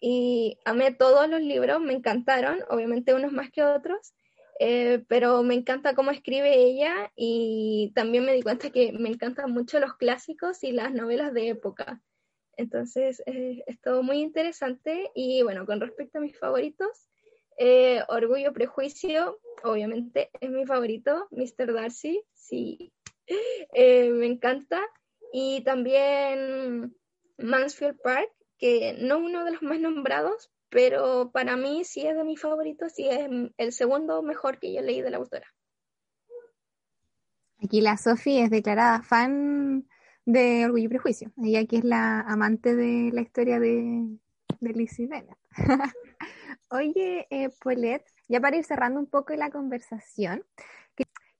y 0.00 0.58
amé 0.64 0.92
todos 0.92 1.28
los 1.28 1.40
libros, 1.42 1.80
me 1.80 1.92
encantaron, 1.92 2.58
obviamente 2.70 3.14
unos 3.14 3.32
más 3.32 3.50
que 3.50 3.62
otros. 3.64 4.14
eh, 4.62 5.04
pero 5.08 5.42
me 5.42 5.54
encanta 5.54 5.94
cómo 5.94 6.10
escribe 6.10 6.54
ella 6.54 7.10
y 7.16 7.92
también 7.94 8.24
me 8.26 8.34
di 8.34 8.42
cuenta 8.42 8.70
que 8.70 8.92
me 8.92 9.08
encantan 9.08 9.50
mucho 9.52 9.80
los 9.80 9.94
clásicos 9.96 10.62
y 10.64 10.72
las 10.72 10.92
novelas 10.92 11.32
de 11.32 11.48
época. 11.48 12.02
Entonces, 12.56 13.22
eh, 13.26 13.62
es 13.66 13.80
todo 13.80 14.02
muy 14.02 14.18
interesante 14.20 15.10
y 15.14 15.42
bueno, 15.42 15.64
con 15.64 15.80
respecto 15.80 16.18
a 16.18 16.20
mis 16.20 16.38
favoritos, 16.38 17.08
eh, 17.56 18.02
Orgullo, 18.08 18.52
Prejuicio, 18.52 19.38
obviamente 19.64 20.30
es 20.40 20.50
mi 20.50 20.66
favorito, 20.66 21.26
Mr. 21.30 21.72
Darcy, 21.72 22.22
sí, 22.34 22.92
me 23.74 24.26
encanta. 24.26 24.80
Y 25.32 25.62
también 25.62 26.94
Mansfield 27.38 27.98
Park, 28.02 28.30
que 28.60 28.96
no 29.00 29.18
uno 29.18 29.44
de 29.44 29.52
los 29.52 29.62
más 29.62 29.80
nombrados, 29.80 30.52
pero 30.68 31.30
para 31.32 31.56
mí 31.56 31.84
sí 31.84 32.06
es 32.06 32.14
de 32.16 32.24
mis 32.24 32.40
favoritos 32.40 32.96
y 32.98 33.08
es 33.08 33.28
el 33.56 33.72
segundo 33.72 34.22
mejor 34.22 34.58
que 34.60 34.72
yo 34.72 34.82
leí 34.82 35.02
de 35.02 35.10
la 35.10 35.16
autora. 35.16 35.46
Aquí 37.62 37.80
la 37.80 37.96
Sophie 37.96 38.44
es 38.44 38.50
declarada 38.50 39.02
fan 39.02 39.88
de 40.24 40.64
Orgullo 40.64 40.84
y 40.84 40.88
Prejuicio. 40.88 41.32
Ella 41.42 41.60
aquí 41.60 41.76
es 41.76 41.84
la 41.84 42.20
amante 42.20 42.74
de 42.74 43.10
la 43.12 43.20
historia 43.22 43.58
de, 43.58 44.06
de 44.60 44.72
Lizzie 44.72 45.06
Bennet. 45.06 45.36
Oye, 46.70 47.26
eh, 47.30 47.50
ya 48.28 48.40
para 48.40 48.56
ir 48.56 48.64
cerrando 48.64 49.00
un 49.00 49.06
poco 49.06 49.34
la 49.34 49.50
conversación, 49.50 50.44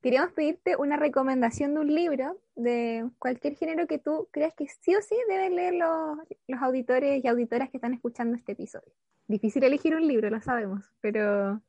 queríamos 0.00 0.32
pedirte 0.32 0.76
una 0.76 0.96
recomendación 0.96 1.74
de 1.74 1.80
un 1.80 1.94
libro 1.94 2.40
de 2.54 3.08
cualquier 3.18 3.56
género 3.56 3.86
que 3.86 3.98
tú 3.98 4.28
creas 4.30 4.54
que 4.54 4.66
sí 4.68 4.94
o 4.94 5.02
sí 5.02 5.16
deben 5.28 5.56
leer 5.56 5.74
los, 5.74 6.18
los 6.46 6.62
auditores 6.62 7.22
y 7.22 7.28
auditoras 7.28 7.70
que 7.70 7.76
están 7.76 7.94
escuchando 7.94 8.36
este 8.36 8.52
episodio. 8.52 8.92
Difícil 9.26 9.62
elegir 9.62 9.94
un 9.94 10.06
libro, 10.06 10.28
lo 10.30 10.40
sabemos, 10.40 10.92
pero... 11.00 11.62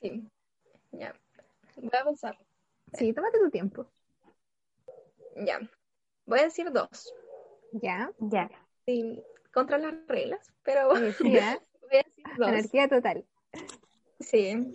Sí, 0.00 0.30
ya. 0.92 1.14
Voy 1.76 1.90
a 1.92 2.04
pensar. 2.04 2.38
Sí, 2.94 3.12
tómate 3.12 3.38
tu 3.38 3.50
tiempo. 3.50 3.86
Ya. 5.36 5.60
Voy 6.26 6.40
a 6.40 6.44
decir 6.44 6.72
dos. 6.72 7.14
Ya. 7.72 8.10
Ya. 8.18 8.50
Sí, 8.86 9.22
contra 9.52 9.78
las 9.78 9.94
reglas, 10.06 10.52
pero 10.62 10.94
sí, 11.12 11.24
voy 11.24 11.38
a 11.38 11.58
decir 11.90 12.24
dos. 12.38 12.48
Anarquía 12.48 12.88
total. 12.88 13.24
Sí. 14.20 14.72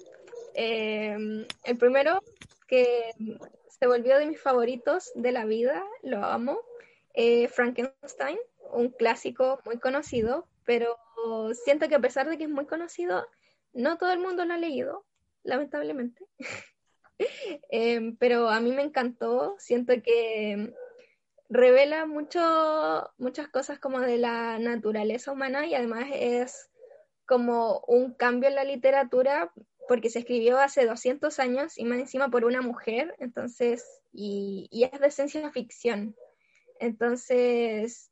Eh, 0.54 1.46
el 1.64 1.78
primero, 1.78 2.22
que 2.68 3.12
se 3.68 3.88
volvió 3.88 4.18
de 4.18 4.26
mis 4.26 4.42
favoritos 4.42 5.12
de 5.16 5.32
la 5.32 5.46
vida, 5.46 5.84
lo 6.02 6.24
amo, 6.24 6.60
eh, 7.14 7.48
Frankenstein, 7.48 8.38
un 8.72 8.90
clásico 8.90 9.60
muy 9.66 9.80
conocido, 9.80 10.48
pero 10.66 10.98
siento 11.54 11.88
que 11.88 11.96
a 11.96 12.00
pesar 12.00 12.30
de 12.30 12.38
que 12.38 12.46
es 12.46 12.50
muy 12.50 12.66
conocido, 12.66 13.28
no 13.74 13.98
todo 13.98 14.12
el 14.12 14.20
mundo 14.20 14.46
lo 14.46 14.54
ha 14.54 14.58
leído, 14.58 15.06
lamentablemente. 15.44 16.26
Em, 17.70 18.18
pero 18.18 18.50
a 18.50 18.60
mí 18.60 18.72
me 18.72 18.82
encantó, 18.82 19.56
siento 19.60 19.94
que 20.04 20.74
revela 21.48 22.06
mucho, 22.06 23.12
muchas 23.18 23.48
cosas 23.48 23.80
como 23.80 24.00
de 24.00 24.18
la 24.18 24.58
naturaleza 24.60 25.32
humana 25.32 25.66
y 25.68 25.76
además 25.76 26.08
es 26.12 26.70
como 27.26 27.80
un 27.88 28.14
cambio 28.14 28.50
en 28.50 28.56
la 28.56 28.64
literatura 28.64 29.54
porque 29.88 30.10
se 30.10 30.20
escribió 30.20 30.60
hace 30.60 30.86
200 30.86 31.40
años 31.40 31.78
y 31.78 31.86
más 31.86 32.00
encima 32.00 32.30
por 32.30 32.46
una 32.46 32.62
mujer, 32.62 33.16
entonces, 33.20 33.86
y, 34.12 34.68
y 34.72 34.84
es 34.84 35.00
de 35.00 35.12
ciencia 35.12 35.52
ficción. 35.52 36.16
Entonces, 36.80 38.12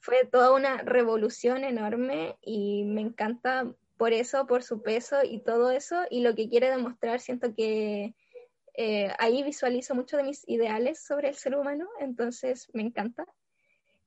fue 0.00 0.24
toda 0.24 0.52
una 0.52 0.78
revolución 0.78 1.64
enorme 1.64 2.36
y 2.42 2.84
me 2.84 3.00
encanta 3.00 3.72
por 3.96 4.12
eso, 4.12 4.46
por 4.46 4.64
su 4.64 4.82
peso 4.82 5.18
y 5.22 5.38
todo 5.40 5.70
eso, 5.70 6.02
y 6.10 6.22
lo 6.22 6.34
que 6.34 6.48
quiere 6.48 6.70
demostrar, 6.70 7.20
siento 7.20 7.54
que 7.54 8.14
eh, 8.74 9.12
ahí 9.18 9.42
visualizo 9.42 9.94
mucho 9.94 10.16
de 10.16 10.24
mis 10.24 10.48
ideales 10.48 10.98
sobre 10.98 11.28
el 11.28 11.34
ser 11.34 11.56
humano, 11.56 11.88
entonces 12.00 12.68
me 12.72 12.82
encanta. 12.82 13.24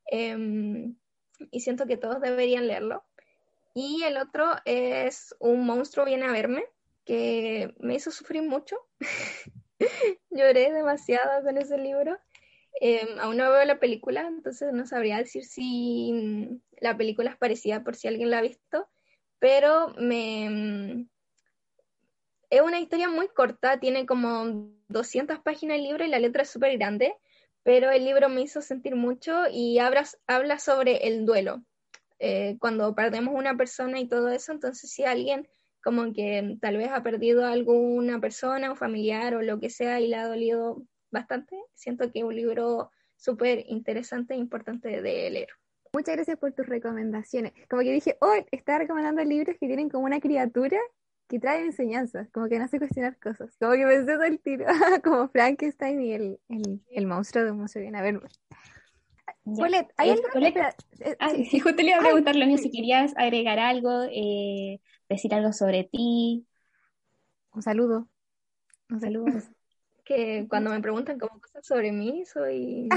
Em, 0.07 0.95
y 1.51 1.61
siento 1.61 1.85
que 1.85 1.97
todos 1.97 2.19
deberían 2.19 2.67
leerlo. 2.67 3.03
Y 3.73 4.03
el 4.03 4.17
otro 4.17 4.51
es 4.65 5.35
Un 5.39 5.65
monstruo 5.65 6.05
viene 6.05 6.25
a 6.25 6.31
verme, 6.31 6.65
que 7.05 7.73
me 7.79 7.95
hizo 7.95 8.11
sufrir 8.11 8.41
mucho. 8.41 8.77
Lloré 10.29 10.71
demasiado 10.73 11.43
con 11.43 11.57
ese 11.57 11.77
libro. 11.77 12.17
Em, 12.81 13.19
aún 13.19 13.37
no 13.37 13.49
veo 13.51 13.63
la 13.63 13.79
película, 13.79 14.27
entonces 14.27 14.73
no 14.73 14.85
sabría 14.85 15.17
decir 15.17 15.45
si 15.45 16.61
la 16.81 16.97
película 16.97 17.29
es 17.29 17.37
parecida 17.37 17.83
por 17.83 17.95
si 17.95 18.07
alguien 18.07 18.29
la 18.29 18.39
ha 18.39 18.41
visto, 18.41 18.89
pero 19.39 19.93
me... 19.97 20.49
Mm, 20.49 21.09
es 22.49 22.61
una 22.61 22.79
historia 22.79 23.09
muy 23.09 23.27
corta, 23.29 23.79
tiene 23.79 24.05
como 24.05 24.69
200 24.87 25.39
páginas 25.39 25.77
el 25.77 25.83
libro 25.83 26.05
y 26.05 26.09
la 26.09 26.19
letra 26.19 26.43
es 26.43 26.49
súper 26.49 26.77
grande, 26.77 27.15
pero 27.63 27.91
el 27.91 28.05
libro 28.05 28.29
me 28.29 28.41
hizo 28.41 28.61
sentir 28.61 28.95
mucho 28.95 29.47
y 29.51 29.79
habla, 29.79 30.05
habla 30.27 30.59
sobre 30.59 31.07
el 31.07 31.25
duelo. 31.25 31.63
Eh, 32.19 32.57
cuando 32.59 32.93
perdemos 32.95 33.33
una 33.35 33.57
persona 33.57 33.99
y 33.99 34.07
todo 34.07 34.29
eso, 34.29 34.51
entonces 34.51 34.91
si 34.91 35.03
alguien 35.03 35.47
como 35.85 36.11
que 36.13 36.57
tal 36.59 36.77
vez 36.77 36.89
ha 36.91 37.03
perdido 37.03 37.45
a 37.45 37.51
alguna 37.51 38.19
persona 38.19 38.71
o 38.71 38.75
familiar 38.75 39.35
o 39.35 39.43
lo 39.43 39.59
que 39.59 39.69
sea 39.69 40.01
y 40.01 40.07
le 40.07 40.15
ha 40.15 40.25
dolido 40.25 40.81
bastante. 41.11 41.55
Siento 41.75 42.11
que 42.11 42.19
es 42.19 42.25
un 42.25 42.35
libro 42.35 42.89
súper 43.15 43.63
interesante 43.67 44.33
e 44.33 44.37
importante 44.37 44.89
de 44.89 45.29
leer. 45.29 45.49
Muchas 45.93 46.15
gracias 46.15 46.39
por 46.39 46.53
tus 46.53 46.65
recomendaciones. 46.65 47.53
Como 47.69 47.83
que 47.83 47.91
dije, 47.91 48.17
oh, 48.19 48.33
está 48.51 48.79
recomendando 48.79 49.23
libros 49.23 49.57
que 49.59 49.67
tienen 49.67 49.87
como 49.89 50.05
una 50.05 50.19
criatura 50.19 50.79
que 51.27 51.39
trae 51.39 51.61
enseñanzas, 51.61 52.31
como 52.31 52.49
que 52.49 52.57
no 52.57 52.65
hace 52.65 52.79
cuestionar 52.79 53.19
cosas. 53.19 53.55
Como 53.59 53.73
que 53.73 53.85
pensé 53.85 54.11
todo 54.11 54.23
el 54.23 54.39
tiro, 54.39 54.65
como 55.03 55.29
Frankenstein 55.29 56.01
y 56.01 56.13
el, 56.13 56.39
el, 56.89 57.05
monstruo 57.05 57.43
de 57.43 57.51
un 57.51 57.59
monstruo 57.59 57.83
bien. 57.83 57.95
A 57.95 58.01
ver, 58.01 58.19
Polet, 59.45 59.87
¿hay 59.97 60.09
algo? 60.09 60.23
Eh, 60.33 61.15
ah, 61.19 61.29
sí. 61.29 61.59
justo 61.59 61.81
le 61.83 61.89
iba 61.89 61.97
a 61.97 62.01
preguntar 62.01 62.35
lo 62.35 62.57
si 62.57 62.71
querías 62.71 63.13
agregar 63.15 63.59
algo, 63.59 64.03
eh, 64.11 64.81
decir 65.07 65.33
algo 65.35 65.53
sobre 65.53 65.83
ti. 65.83 66.47
Un 67.53 67.61
saludo. 67.61 68.09
Un 68.89 68.99
saludo. 68.99 69.25
que 70.05 70.45
cuando 70.49 70.71
me 70.71 70.79
preguntan 70.81 71.19
como 71.19 71.39
cosas 71.39 71.65
sobre 71.65 71.91
mí, 71.91 72.25
soy 72.25 72.87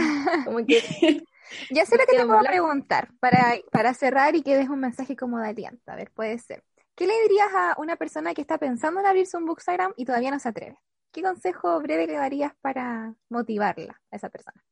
como 0.44 0.64
que... 0.64 0.80
ya 1.70 1.84
sé 1.87 1.96
lo 1.96 2.04
que 2.06 2.16
te 2.16 2.26
puedo 2.26 2.40
preguntar 2.40 3.11
para, 3.18 3.56
para 3.72 3.94
cerrar 3.94 4.37
y 4.37 4.42
que 4.42 4.56
des 4.56 4.68
un 4.68 4.80
mensaje 4.80 5.16
como 5.16 5.38
de 5.38 5.48
aliento. 5.48 5.90
A 5.90 5.96
ver, 5.96 6.11
puede 6.12 6.38
ser. 6.38 6.62
¿Qué 6.94 7.06
le 7.06 7.14
dirías 7.22 7.48
a 7.54 7.76
una 7.78 7.96
persona 7.96 8.34
que 8.34 8.40
está 8.40 8.58
pensando 8.58 9.00
en 9.00 9.06
abrirse 9.06 9.37
un 9.37 9.46
Bookstagram 9.46 9.92
y 9.96 10.04
todavía 10.04 10.30
no 10.30 10.38
se 10.38 10.48
atreve? 10.48 10.78
¿Qué 11.12 11.22
consejo 11.22 11.80
breve 11.80 12.06
le 12.06 12.14
darías 12.14 12.52
para 12.61 13.14
motivarla 13.28 14.00
a 14.11 14.16
esa 14.16 14.28
persona? 14.28 14.62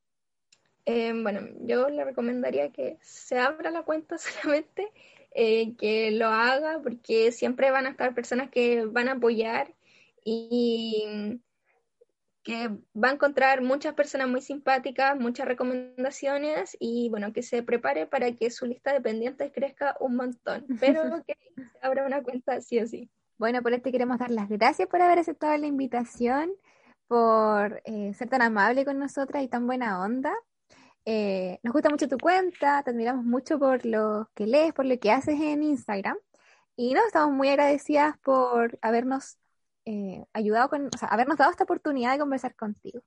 Eh, 0.87 1.13
bueno, 1.21 1.41
yo 1.61 1.89
le 1.89 2.05
recomendaría 2.05 2.71
que 2.71 2.97
se 3.03 3.39
abra 3.39 3.71
la 3.71 3.83
cuenta 3.83 4.17
solamente, 4.19 4.91
eh, 5.33 5.77
que 5.77 6.13
lo 6.13 6.29
haga, 6.29 6.81
porque 6.83 7.33
siempre 7.33 7.71
van 7.71 7.87
a 7.87 7.91
estar 7.91 8.15
personas 8.15 8.51
que 8.51 8.87
van 8.87 9.09
a 9.09 9.13
apoyar 9.13 9.75
y 10.25 11.41
que 12.47 12.69
va 12.95 13.09
a 13.09 13.13
encontrar 13.13 13.61
muchas 13.61 13.95
personas 13.95 14.29
muy 14.29 14.41
simpáticas, 14.41 15.19
muchas 15.19 15.49
recomendaciones 15.49 16.77
y 16.79 17.11
bueno, 17.11 17.33
que 17.33 17.43
se 17.43 17.65
prepare 17.65 18.07
para 18.07 18.31
que 18.33 18.53
su 18.53 18.67
lista 18.67 18.93
de 18.93 19.01
pendientes 19.01 19.51
crezca 19.53 19.97
un 19.99 20.15
montón, 20.15 20.65
pero 20.81 21.25
que 21.27 21.37
se 21.57 21.65
abra 21.83 22.07
una 22.07 22.23
cuenta 22.23 22.61
sí 22.61 22.79
o 22.79 22.87
sí. 22.87 23.11
Bueno, 23.37 23.63
por 23.63 23.73
este 23.73 23.91
queremos 23.91 24.19
dar 24.19 24.31
las 24.31 24.49
gracias 24.49 24.89
por 24.89 25.03
haber 25.03 25.19
aceptado 25.19 25.57
la 25.57 25.67
invitación, 25.67 26.53
por 27.09 27.83
eh, 27.85 28.15
ser 28.15 28.29
tan 28.29 28.43
amable 28.43 28.85
con 28.85 29.01
nosotras 29.01 29.43
y 29.43 29.49
tan 29.49 29.67
buena 29.67 30.01
onda. 30.01 30.33
Eh, 31.09 31.61
nos 31.63 31.73
gusta 31.73 31.89
mucho 31.89 32.09
tu 32.09 32.19
cuenta, 32.19 32.83
te 32.83 32.91
admiramos 32.91 33.25
mucho 33.25 33.61
por 33.61 33.87
lo 33.87 34.29
que 34.35 34.45
lees, 34.47 34.75
por 34.75 34.85
lo 34.87 34.99
que 34.99 35.13
haces 35.13 35.41
en 35.41 35.63
Instagram 35.63 36.17
y 36.77 36.95
nos 36.95 37.07
estamos 37.07 37.33
muy 37.33 37.49
agradecidas 37.49 38.19
por 38.19 38.77
habernos 38.83 39.39
eh, 39.85 40.25
ayudado 40.33 40.69
con, 40.69 40.87
o 40.87 40.99
sea, 40.99 41.09
habernos 41.09 41.39
dado 41.39 41.53
esta 41.53 41.63
oportunidad 41.63 42.13
de 42.13 42.19
conversar 42.19 42.57
contigo. 42.57 43.01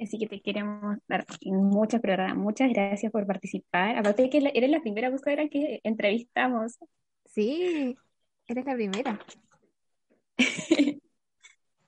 Así 0.00 0.18
que 0.18 0.26
te 0.26 0.40
queremos 0.40 0.96
dar 1.06 1.26
muchas, 1.44 2.00
pero 2.00 2.34
muchas 2.34 2.70
gracias 2.72 3.12
por 3.12 3.26
participar. 3.26 3.98
Aparte 3.98 4.22
de 4.22 4.30
que 4.30 4.50
eres 4.54 4.70
la 4.70 4.80
primera 4.80 5.10
buscadora 5.10 5.48
que 5.48 5.80
entrevistamos. 5.84 6.78
Sí, 7.26 7.96
eres 8.46 8.64
la 8.64 8.74
primera. 8.74 9.20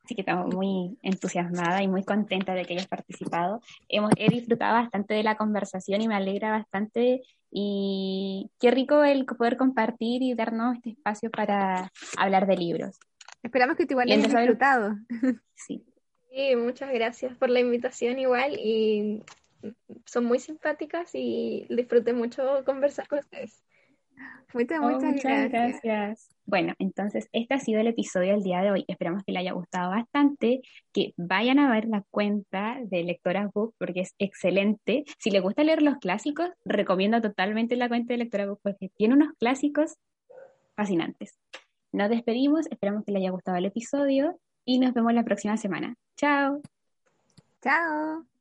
Así 0.05 0.15
que 0.15 0.21
estamos 0.21 0.55
muy 0.55 0.99
entusiasmada 1.03 1.83
y 1.83 1.89
muy 1.89 2.05
contenta 2.05 2.55
de 2.55 2.67
que 2.67 2.75
hayas 2.75 2.89
participado. 2.89 3.63
Hemos, 3.89 4.13
he 4.19 4.29
disfrutado 4.29 4.75
bastante 4.75 5.15
de 5.15 5.23
la 5.23 5.37
conversación 5.37 6.03
y 6.03 6.09
me 6.09 6.15
alegra 6.15 6.51
bastante. 6.51 7.23
Y 7.51 8.51
qué 8.61 8.71
rico 8.71 9.03
el 9.03 9.25
poder 9.25 9.57
compartir 9.57 10.23
y 10.23 10.35
darnos 10.35 10.77
este 10.77 10.91
espacio 10.91 11.31
para 11.31 11.91
hablar 12.19 12.47
de 12.47 12.57
libros. 12.57 12.99
Esperamos 13.43 13.77
que 13.77 13.87
te 13.87 13.95
igual 13.95 14.11
hayas 14.11 14.29
disfrutado. 14.29 14.95
Sí. 15.55 15.85
sí, 16.31 16.57
muchas 16.57 16.93
gracias 16.93 17.37
por 17.37 17.49
la 17.49 17.61
invitación 17.61 18.19
igual 18.19 18.59
y 18.59 19.23
son 20.05 20.27
muy 20.27 20.39
simpáticas 20.39 21.11
y 21.15 21.67
disfruté 21.71 22.13
mucho 22.13 22.65
conversar 22.67 23.09
con 23.09 23.21
ustedes. 23.21 23.63
Muchas, 24.53 24.81
muchas, 24.81 25.03
oh, 25.03 25.07
muchas 25.07 25.51
gracias. 25.51 26.34
Bueno, 26.47 26.75
entonces 26.79 27.29
este 27.33 27.55
ha 27.55 27.59
sido 27.59 27.81
el 27.81 27.87
episodio 27.87 28.33
del 28.33 28.43
día 28.43 28.61
de 28.61 28.71
hoy. 28.71 28.85
Esperamos 28.87 29.25
que 29.25 29.33
les 29.33 29.41
haya 29.41 29.53
gustado 29.53 29.91
bastante, 29.91 30.61
que 30.93 31.15
vayan 31.17 31.59
a 31.59 31.71
ver 31.71 31.87
la 31.87 32.03
cuenta 32.11 32.79
de 32.83 33.03
Lectoras 33.03 33.51
Book 33.53 33.75
porque 33.79 34.01
es 34.01 34.15
excelente. 34.19 35.05
Si 35.19 35.31
les 35.31 35.43
gusta 35.43 35.65
leer 35.65 35.81
los 35.83 35.97
clásicos, 35.97 36.51
recomiendo 36.65 37.21
totalmente 37.21 37.77
la 37.77 37.89
cuenta 37.89 38.13
de 38.13 38.19
Lectoras 38.19 38.49
Book 38.49 38.61
porque 38.63 38.91
tiene 38.91 39.15
unos 39.15 39.33
clásicos 39.39 39.95
fascinantes. 40.77 41.39
Nos 41.93 42.11
despedimos, 42.11 42.67
esperamos 42.71 43.05
que 43.05 43.13
les 43.13 43.23
haya 43.23 43.31
gustado 43.31 43.57
el 43.57 43.67
episodio 43.67 44.39
y 44.65 44.79
nos 44.79 44.93
vemos 44.93 45.15
la 45.15 45.25
próxima 45.25 45.57
semana. 45.57 45.95
Chao. 46.17 46.61
Chao. 47.63 48.34